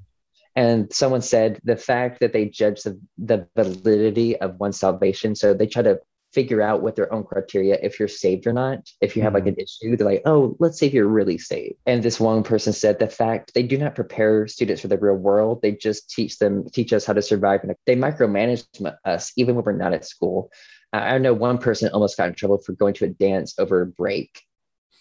[0.54, 5.34] And someone said the fact that they judge the, the validity of one's salvation.
[5.34, 6.00] So they try to
[6.32, 8.90] figure out with their own criteria if you're saved or not.
[9.00, 11.76] If you have like an issue, they're like, oh, let's see if you're really saved.
[11.86, 15.14] And this one person said the fact they do not prepare students for the real
[15.14, 15.62] world.
[15.62, 17.62] They just teach them, teach us how to survive.
[17.62, 18.64] And they micromanage
[19.04, 20.50] us even when we're not at school.
[20.92, 23.86] I know one person almost got in trouble for going to a dance over a
[23.86, 24.40] break,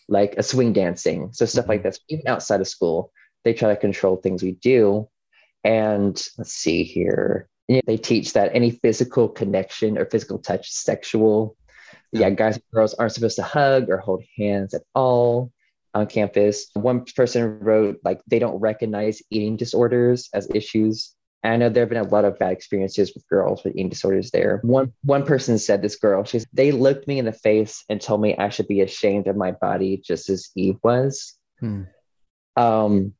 [0.07, 1.29] like a swing dancing.
[1.31, 1.89] So stuff like mm-hmm.
[1.89, 3.11] this, even outside of school,
[3.43, 5.07] they try to control things we do.
[5.63, 7.49] And let's see here.
[7.67, 11.57] They teach that any physical connection or physical touch is sexual.
[12.11, 15.51] Yeah, guys and girls aren't supposed to hug or hold hands at all
[15.95, 16.67] on campus.
[16.73, 21.83] One person wrote like they don't recognize eating disorders as issues and I know there
[21.83, 24.59] have been a lot of bad experiences with girls with eating disorders there.
[24.63, 28.21] One one person said this girl, she's they looked me in the face and told
[28.21, 31.36] me I should be ashamed of my body just as Eve was.
[31.59, 31.83] Hmm.
[32.57, 33.13] Um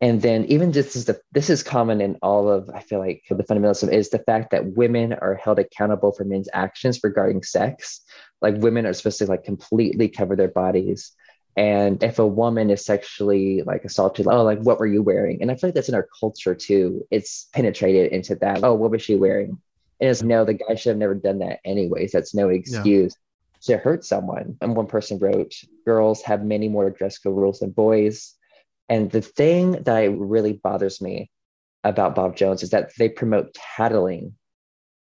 [0.00, 3.22] and then even just as the this is common in all of I feel like
[3.30, 8.00] the fundamentalism is the fact that women are held accountable for men's actions regarding sex.
[8.40, 11.12] Like women are supposed to like completely cover their bodies
[11.56, 15.42] and if a woman is sexually like assaulted, oh, like what were you wearing?
[15.42, 17.06] And I feel like that's in our culture too.
[17.10, 18.64] It's penetrated into that.
[18.64, 19.58] Oh, what was she wearing?
[20.00, 22.12] And it's no, the guy should have never done that anyways.
[22.12, 23.14] That's no excuse
[23.62, 23.76] yeah.
[23.76, 24.56] to hurt someone.
[24.62, 28.34] And one person wrote, girls have many more dress code rules than boys.
[28.88, 31.30] And the thing that really bothers me
[31.84, 34.34] about Bob Jones is that they promote tattling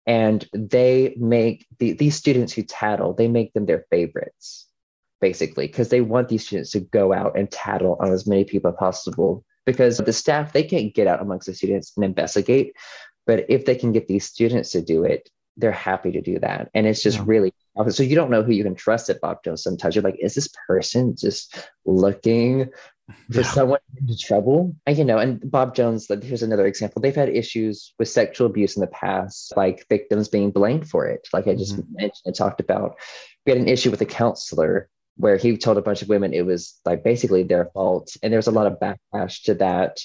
[0.06, 4.68] and they make the, these students who tattle, they make them their favorites
[5.22, 8.72] basically, because they want these students to go out and tattle on as many people
[8.72, 9.44] as possible.
[9.66, 12.76] Because the staff, they can't get out amongst the students and investigate.
[13.26, 16.70] But if they can get these students to do it, they're happy to do that.
[16.74, 17.24] And it's just yeah.
[17.26, 17.54] really
[17.90, 19.96] so you don't know who you can trust at Bob Jones sometimes.
[19.96, 22.70] You're like, is this person just looking
[23.32, 23.44] for yeah.
[23.44, 24.74] someone into trouble?
[24.86, 27.02] And, you know, and Bob Jones, like, here's another example.
[27.02, 31.28] They've had issues with sexual abuse in the past, like victims being blamed for it,
[31.34, 31.96] like I just mm-hmm.
[31.96, 32.96] mentioned and talked about.
[33.46, 36.46] We had an issue with a counselor where he told a bunch of women it
[36.46, 38.16] was like basically their fault.
[38.22, 40.00] And there was a lot of backlash to that.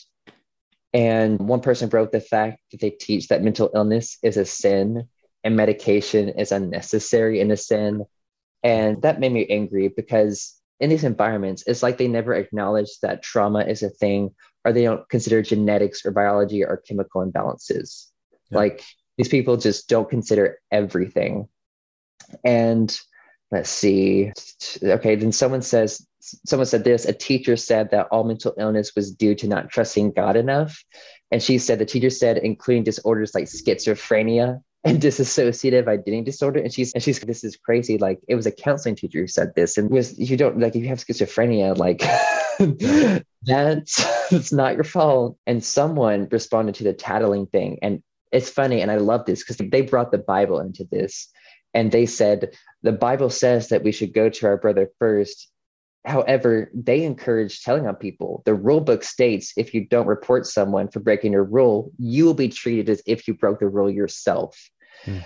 [0.92, 5.08] And one person wrote the fact that they teach that mental illness is a sin
[5.44, 8.04] and medication is unnecessary in a sin.
[8.62, 13.22] And that made me angry because in these environments, it's like they never acknowledge that
[13.22, 14.34] trauma is a thing,
[14.64, 18.06] or they don't consider genetics or biology or chemical imbalances.
[18.50, 18.58] Yeah.
[18.58, 18.82] Like
[19.16, 21.48] these people just don't consider everything.
[22.44, 22.96] And
[23.50, 24.32] let's see.
[24.82, 29.12] Okay, then someone says, someone said this a teacher said that all mental illness was
[29.12, 30.84] due to not trusting God enough.
[31.30, 36.60] And she said, the teacher said, including disorders like schizophrenia and dissociative identity disorder.
[36.60, 37.98] And she's, and she's, this is crazy.
[37.98, 39.78] Like it was a counseling teacher who said this.
[39.78, 42.00] And was, you don't like, if you have schizophrenia, like
[43.42, 45.36] that's, it's not your fault.
[45.46, 47.78] And someone responded to the tattling thing.
[47.82, 48.80] And it's funny.
[48.80, 51.28] And I love this because they brought the Bible into this
[51.74, 55.48] and they said the bible says that we should go to our brother first.
[56.04, 58.42] However they encourage telling on people.
[58.46, 62.34] The rule book states if you don't report someone for breaking your rule you will
[62.34, 64.56] be treated as if you broke the rule yourself.
[65.04, 65.22] Mm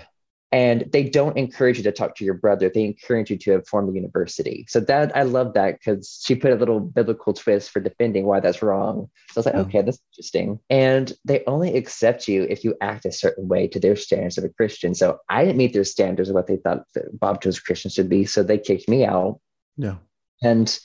[0.55, 2.71] and they don't encourage you to talk to your brother.
[2.73, 4.65] They encourage you to inform the university.
[4.69, 8.39] So that i love that because she put a little biblical twist for defending why
[8.39, 9.09] that's wrong.
[9.31, 9.61] So i was like hmm.
[9.61, 10.61] okay that's interesting.
[10.69, 14.45] And they only accept you if you act a certain way to their standards of
[14.45, 14.95] a christian.
[14.95, 18.23] So i didn't meet their standards of what they thought bob jones christians should be.
[18.23, 19.41] So they kicked me out.
[19.75, 19.97] Yeah.
[20.41, 20.79] And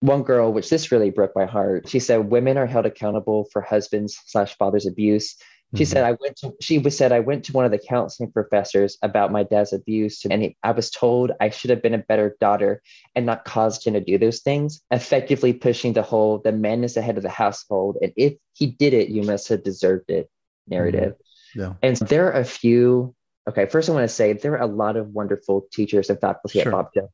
[0.00, 3.60] one girl which this really broke my heart she said women are held accountable for
[3.60, 5.34] husbands slash fathers abuse
[5.74, 5.92] She mm-hmm.
[5.92, 8.96] said, I went to, she was said, I went to one of the counseling professors
[9.02, 10.24] about my dad's abuse.
[10.24, 12.82] And he, I was told I should have been a better daughter
[13.14, 16.94] and not caused him to do those things, effectively pushing the whole, the man is
[16.94, 17.98] the head of the household.
[18.00, 20.30] And if he did it, you must have deserved it
[20.66, 21.12] narrative.
[21.54, 21.60] Mm-hmm.
[21.60, 21.74] Yeah.
[21.82, 23.14] And so there are a few,
[23.46, 26.60] okay, first I want to say there are a lot of wonderful teachers and faculty
[26.60, 26.68] sure.
[26.68, 27.10] at Bob Jones,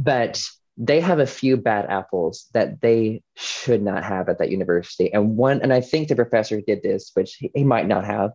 [0.00, 0.42] but
[0.80, 5.12] they have a few bad apples that they should not have at that university.
[5.12, 8.30] And one, and I think the professor did this, which he, he might not have,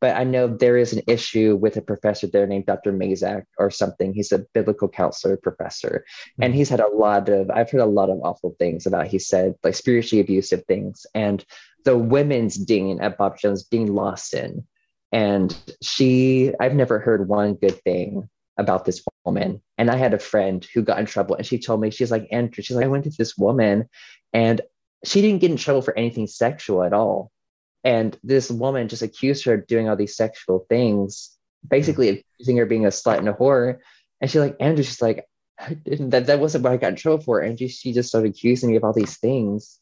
[0.00, 2.92] but I know there is an issue with a professor there named Dr.
[2.92, 4.12] Mazak or something.
[4.12, 6.04] He's a biblical counselor professor.
[6.04, 6.42] Mm-hmm.
[6.44, 9.18] And he's had a lot of, I've heard a lot of awful things about, he
[9.18, 11.06] said, like spiritually abusive things.
[11.14, 11.42] And
[11.86, 14.66] the women's dean at Bob Jones, Dean Lawson,
[15.10, 18.28] and she, I've never heard one good thing
[18.58, 19.60] about this woman.
[19.76, 22.28] And I had a friend who got in trouble and she told me, she's like,
[22.30, 23.88] Andrew, she's like, I went to this woman
[24.32, 24.60] and
[25.04, 27.30] she didn't get in trouble for anything sexual at all.
[27.84, 31.36] And this woman just accused her of doing all these sexual things,
[31.68, 32.16] basically hmm.
[32.36, 33.78] accusing her of being a slut and a whore.
[34.20, 35.24] And she's like, Andrew, she's like,
[35.86, 37.40] that, that wasn't what I got in trouble for.
[37.40, 39.78] And she, she just started accusing me of all these things.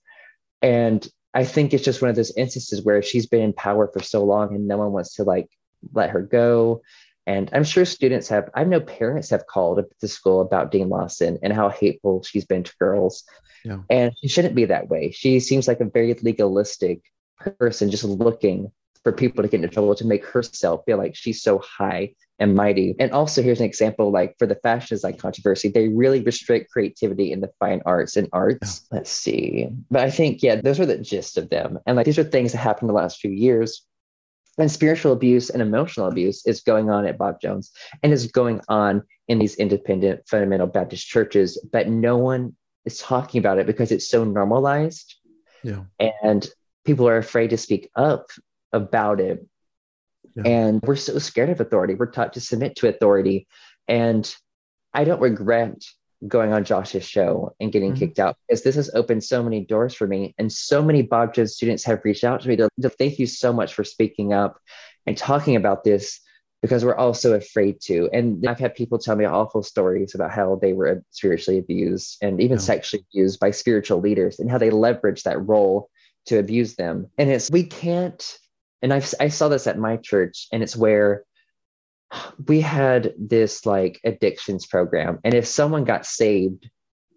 [0.62, 4.02] And I think it's just one of those instances where she's been in power for
[4.02, 5.48] so long and no one wants to like
[5.92, 6.82] let her go.
[7.26, 11.38] And I'm sure students have, I know parents have called the school about Dean Lawson
[11.42, 13.24] and how hateful she's been to girls.
[13.64, 13.78] Yeah.
[13.90, 15.10] And she shouldn't be that way.
[15.10, 17.00] She seems like a very legalistic
[17.58, 18.70] person, just looking
[19.02, 22.54] for people to get into trouble to make herself feel like she's so high and
[22.54, 22.94] mighty.
[22.98, 27.32] And also, here's an example like for the fashion design controversy, they really restrict creativity
[27.32, 28.86] in the fine arts and arts.
[28.90, 28.98] Yeah.
[28.98, 29.68] Let's see.
[29.90, 31.78] But I think, yeah, those are the gist of them.
[31.86, 33.82] And like these are things that happened in the last few years
[34.58, 38.60] and spiritual abuse and emotional abuse is going on at Bob Jones and is going
[38.68, 43.92] on in these independent fundamental Baptist churches, but no one is talking about it because
[43.92, 45.14] it's so normalized.
[45.62, 45.84] Yeah.
[46.22, 46.48] And
[46.84, 48.30] people are afraid to speak up
[48.72, 49.44] about it.
[50.36, 50.42] Yeah.
[50.44, 51.94] And we're so scared of authority.
[51.94, 53.46] We're taught to submit to authority.
[53.88, 54.32] And
[54.94, 55.82] I don't regret
[56.26, 58.00] going on Josh's show and getting mm-hmm.
[58.00, 60.34] kicked out because this has opened so many doors for me.
[60.38, 63.26] And so many Bob Jones students have reached out to me to, to thank you
[63.26, 64.58] so much for speaking up
[65.06, 66.20] and talking about this
[66.62, 68.08] because we're all so afraid to.
[68.12, 72.40] And I've had people tell me awful stories about how they were spiritually abused and
[72.40, 72.62] even yeah.
[72.62, 75.90] sexually abused by spiritual leaders and how they leverage that role
[76.26, 77.08] to abuse them.
[77.18, 78.38] And it's, we can't,
[78.82, 81.24] and I've, I saw this at my church, and it's where
[82.46, 86.70] we had this like addictions program and if someone got saved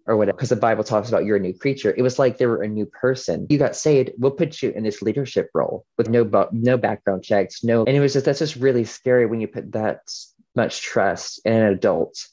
[0.06, 2.46] or whatever because the bible talks about you're a new creature it was like they
[2.46, 3.46] were a new person.
[3.50, 7.62] You got saved we'll put you in this leadership role with no no background checks
[7.62, 10.00] no and it was just that's just really scary when you put that
[10.56, 12.26] much trust in an adult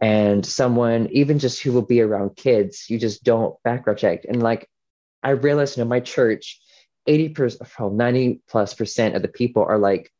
[0.00, 4.24] and someone even just who will be around kids you just don't background check.
[4.26, 4.68] And like
[5.22, 6.60] i realized you know my church
[7.06, 10.10] 80 percent well, 90 plus percent of the people are like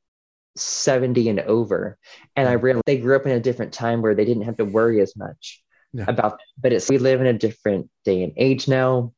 [0.59, 1.99] 70 and over.
[2.35, 4.65] And I realized they grew up in a different time where they didn't have to
[4.65, 5.63] worry as much
[5.97, 6.05] yeah.
[6.09, 9.13] about but it's we live in a different day and age now.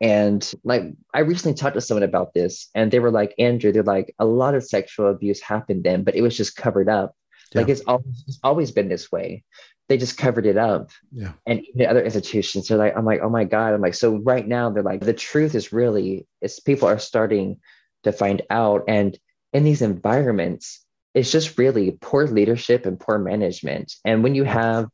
[0.00, 0.82] And like
[1.14, 4.24] I recently talked to someone about this and they were like, Andrew, they're like, a
[4.24, 7.14] lot of sexual abuse happened then, but it was just covered up.
[7.52, 7.60] Yeah.
[7.60, 9.44] Like it's always, it's always been this way.
[9.88, 10.90] They just covered it up.
[11.12, 11.32] Yeah.
[11.46, 13.72] And even other institutions, they're like, I'm like, oh my God.
[13.72, 17.60] I'm like, so right now they're like, the truth is really, is people are starting
[18.02, 18.84] to find out.
[18.88, 19.16] And
[19.54, 20.84] in these environments,
[21.14, 23.94] it's just really poor leadership and poor management.
[24.04, 24.88] And when you have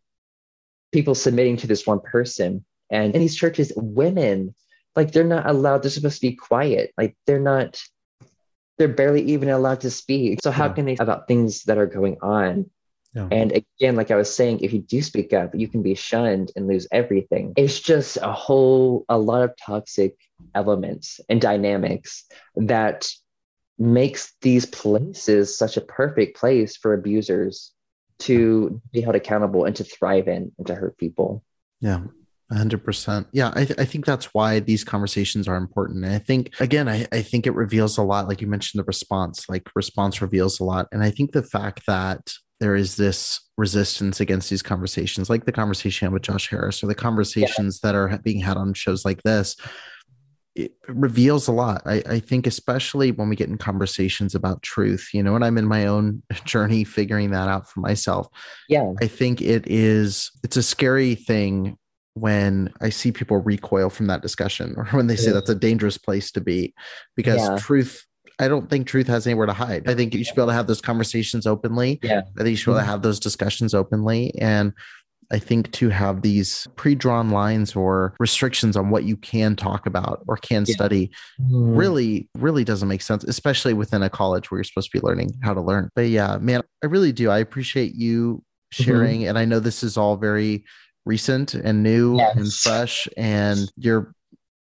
[0.93, 4.55] people submitting to this one person, and in these churches, women,
[4.95, 6.93] like they're not allowed, they're supposed to be quiet.
[6.99, 7.81] Like they're not,
[8.77, 10.41] they're barely even allowed to speak.
[10.43, 10.73] So how yeah.
[10.73, 12.69] can they about things that are going on?
[13.15, 13.29] Yeah.
[13.31, 16.53] And again, like I was saying, if you do speak up, you can be shunned
[16.55, 17.55] and lose everything.
[17.57, 20.17] It's just a whole, a lot of toxic
[20.55, 22.25] elements and dynamics
[22.57, 23.09] that
[23.81, 27.73] makes these places such a perfect place for abusers
[28.21, 31.43] to be held accountable and to thrive in and to hurt people.
[31.81, 32.03] Yeah.
[32.53, 36.53] 100% yeah I, th- I think that's why these conversations are important and i think
[36.59, 40.21] again I, I think it reveals a lot like you mentioned the response like response
[40.21, 44.63] reveals a lot and i think the fact that there is this resistance against these
[44.63, 47.89] conversations like the conversation with josh harris or the conversations yeah.
[47.89, 49.55] that are being had on shows like this
[50.65, 51.83] it reveals a lot.
[51.87, 55.59] I, I, think, especially when we get in conversations about truth, you know, and I'm
[55.59, 58.29] in my own journey figuring that out for myself.
[58.69, 58.93] Yeah.
[59.01, 61.77] I think it is, it's a scary thing
[62.15, 65.99] when I see people recoil from that discussion or when they say that's a dangerous
[65.99, 66.75] place to be
[67.17, 67.57] because yeah.
[67.59, 68.05] truth,
[68.39, 69.89] I don't think truth has anywhere to hide.
[69.89, 72.01] I think you should be able to have those conversations openly.
[72.03, 72.23] Yeah.
[72.39, 72.91] I think you should be able to mm-hmm.
[72.93, 74.35] have those discussions openly.
[74.39, 74.73] And
[75.33, 80.25] I think to have these pre-drawn lines or restrictions on what you can talk about
[80.27, 80.75] or can yeah.
[80.75, 81.11] study
[81.41, 81.77] mm.
[81.77, 85.33] really, really doesn't make sense, especially within a college where you're supposed to be learning
[85.43, 85.91] how to learn.
[85.95, 87.31] But yeah, man, I really do.
[87.31, 88.43] I appreciate you
[88.75, 88.83] mm-hmm.
[88.83, 89.21] sharing.
[89.21, 89.29] Mm-hmm.
[89.29, 90.65] And I know this is all very
[91.07, 92.37] recent and new yes.
[92.37, 94.13] and fresh, and you're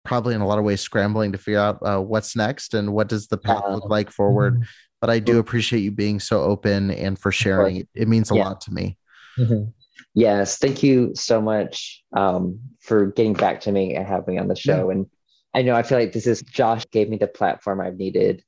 [0.04, 3.08] probably in a lot of ways scrambling to figure out uh, what's next and what
[3.08, 4.54] does the path look like forward.
[4.54, 4.62] Mm-hmm.
[5.00, 7.78] But I do appreciate you being so open and for sharing.
[7.78, 8.44] It, it means a yeah.
[8.44, 8.96] lot to me.
[9.36, 9.70] Mm-hmm.
[10.14, 14.48] Yes, thank you so much um, for getting back to me and having me on
[14.48, 14.88] the show.
[14.88, 14.96] Yeah.
[14.96, 15.06] And
[15.54, 18.44] I know I feel like this is Josh gave me the platform I've needed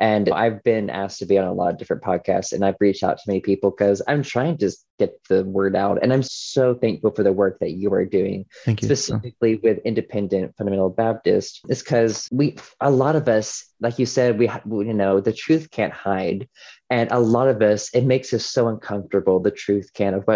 [0.00, 3.02] and I've been asked to be on a lot of different podcasts, and I've reached
[3.02, 5.98] out to many people because I'm trying to get the word out.
[6.02, 8.86] And I'm so thankful for the work that you are doing, Thank you.
[8.88, 11.60] specifically with Independent Fundamental Baptist.
[11.68, 15.70] Is because we, a lot of us, like you said, we, you know, the truth
[15.70, 16.48] can't hide,
[16.88, 19.38] and a lot of us, it makes us so uncomfortable.
[19.38, 20.26] The truth can of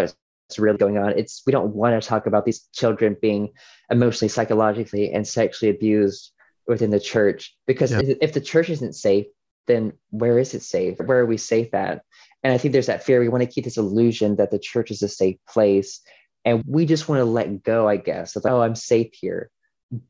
[0.47, 1.17] what's really going on.
[1.17, 3.51] It's we don't want to talk about these children being
[3.89, 6.31] emotionally, psychologically, and sexually abused
[6.67, 8.01] within the church because yeah.
[8.21, 9.27] if the church isn't safe
[9.67, 10.97] then where is it safe?
[10.99, 12.01] Where are we safe at?
[12.43, 13.19] And I think there's that fear.
[13.19, 16.01] We want to keep this illusion that the church is a safe place.
[16.43, 19.49] And we just want to let go, I guess, of, oh, I'm safe here.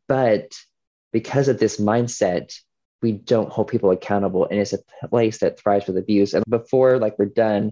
[0.07, 0.51] But
[1.13, 2.53] because of this mindset,
[3.01, 4.45] we don't hold people accountable.
[4.45, 6.33] And it's a place that thrives with abuse.
[6.33, 7.71] And before like we're done,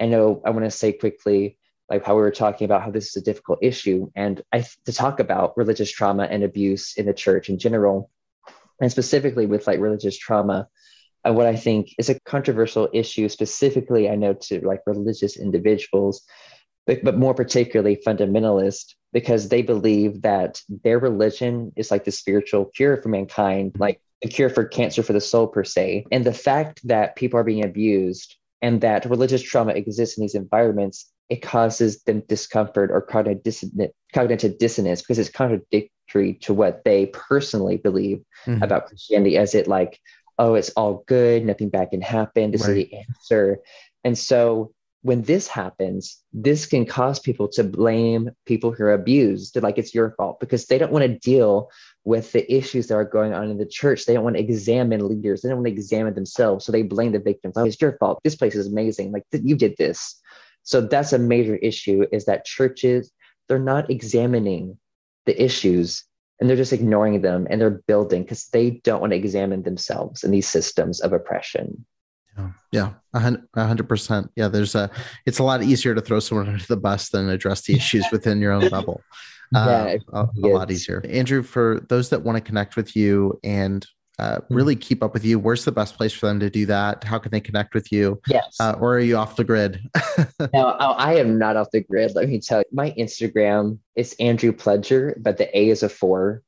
[0.00, 1.58] I know I want to say quickly,
[1.90, 4.10] like how we were talking about how this is a difficult issue.
[4.14, 8.10] And I to talk about religious trauma and abuse in the church in general,
[8.80, 10.68] and specifically with like religious trauma,
[11.24, 16.22] and what I think is a controversial issue, specifically, I know to like religious individuals,
[16.86, 22.64] but, but more particularly fundamentalist, because they believe that their religion is like the spiritual
[22.64, 26.06] cure for mankind, like a cure for cancer for the soul, per se.
[26.10, 30.34] And the fact that people are being abused and that religious trauma exists in these
[30.34, 36.82] environments, it causes them discomfort or cognitive dissonance, cognitive dissonance because it's contradictory to what
[36.84, 38.62] they personally believe mm-hmm.
[38.62, 39.98] about Christianity, as it like
[40.40, 42.50] oh, it's all good, nothing bad can happen.
[42.50, 42.70] This right.
[42.70, 43.58] is the answer.
[44.04, 44.72] And so
[45.02, 49.94] when this happens, this can cause people to blame people who are abused, like it's
[49.94, 51.70] your fault, because they don't want to deal
[52.04, 54.04] with the issues that are going on in the church.
[54.04, 55.42] They don't want to examine leaders.
[55.42, 56.64] They don't want to examine themselves.
[56.64, 57.54] So they blame the victims.
[57.56, 58.20] Oh, it's your fault.
[58.24, 59.12] This place is amazing.
[59.12, 60.19] Like you did this.
[60.62, 63.10] So that's a major issue is that churches,
[63.48, 64.78] they're not examining
[65.26, 66.04] the issues
[66.40, 70.24] and they're just ignoring them and they're building because they don't want to examine themselves
[70.24, 71.84] in these systems of oppression.
[72.36, 73.20] Yeah yeah a
[73.66, 74.30] hundred percent.
[74.36, 74.90] Yeah there's a
[75.26, 78.40] it's a lot easier to throw someone under the bus than address the issues within
[78.40, 79.02] your own bubble.
[79.52, 81.02] Yeah, um, a, a lot easier.
[81.08, 83.84] Andrew for those that want to connect with you and
[84.20, 84.54] uh, mm-hmm.
[84.54, 87.02] really keep up with you, where's the best place for them to do that?
[87.02, 88.20] How can they connect with you?
[88.28, 88.56] Yes.
[88.60, 89.80] Uh, or are you off the grid?
[90.52, 92.14] no, oh, I am not off the grid.
[92.14, 96.42] Let me tell you, my Instagram is Andrew Pledger, but the A is a four.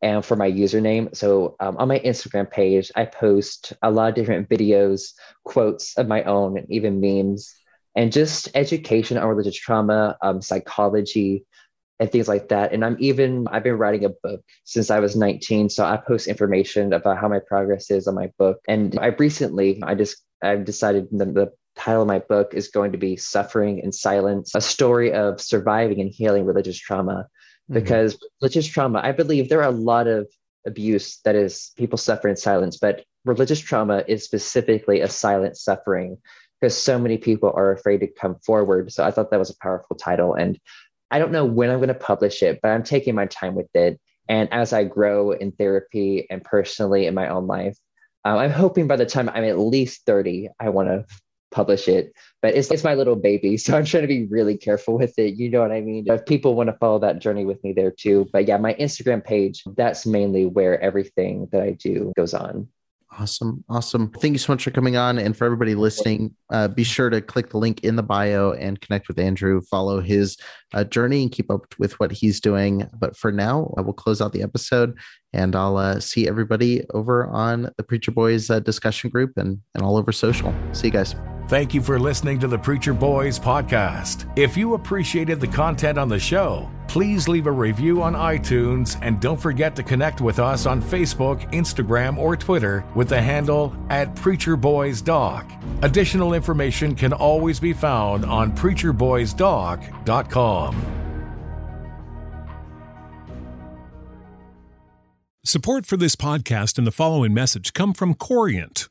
[0.00, 1.14] And for my username.
[1.16, 5.12] So um, on my Instagram page, I post a lot of different videos,
[5.44, 7.54] quotes of my own, and even memes,
[7.94, 11.44] and just education on religious trauma, um, psychology,
[12.00, 12.72] and things like that.
[12.72, 15.68] And I'm even, I've been writing a book since I was 19.
[15.68, 18.58] So I post information about how my progress is on my book.
[18.66, 22.92] And I recently, I just, I've decided the, the title of my book is going
[22.92, 27.12] to be Suffering in Silence, a story of surviving and healing religious trauma.
[27.70, 27.74] Mm-hmm.
[27.74, 30.26] Because religious trauma, I believe there are a lot of
[30.66, 36.18] abuse that is people suffer in silence, but religious trauma is specifically a silent suffering
[36.60, 38.92] because so many people are afraid to come forward.
[38.92, 40.34] So I thought that was a powerful title.
[40.34, 40.58] And
[41.12, 43.68] I don't know when I'm going to publish it, but I'm taking my time with
[43.74, 44.00] it.
[44.28, 47.76] And as I grow in therapy and personally in my own life,
[48.24, 51.04] um, I'm hoping by the time I'm at least 30, I want to
[51.50, 52.14] publish it.
[52.40, 53.56] But it's, it's my little baby.
[53.62, 55.34] So I'm trying to be really careful with it.
[55.34, 56.06] You know what I mean?
[56.08, 58.28] If people want to follow that journey with me there too.
[58.32, 62.68] But yeah, my Instagram page, that's mainly where everything that I do goes on.
[63.18, 63.62] Awesome.
[63.68, 64.10] Awesome.
[64.10, 65.18] Thank you so much for coming on.
[65.18, 68.80] And for everybody listening, uh, be sure to click the link in the bio and
[68.80, 70.38] connect with Andrew, follow his
[70.72, 72.88] uh, journey and keep up with what he's doing.
[72.98, 74.96] But for now, I will close out the episode
[75.34, 79.82] and I'll uh, see everybody over on the Preacher Boys uh, discussion group and, and
[79.82, 80.54] all over social.
[80.72, 81.14] See you guys.
[81.48, 84.30] Thank you for listening to the Preacher Boys podcast.
[84.38, 89.18] If you appreciated the content on the show, please leave a review on iTunes and
[89.18, 94.14] don't forget to connect with us on Facebook, Instagram, or Twitter with the handle at
[94.14, 95.50] Preacher Boys Doc.
[95.80, 100.86] Additional information can always be found on preacherboysdoc.com.
[105.46, 108.90] Support for this podcast and the following message come from Corient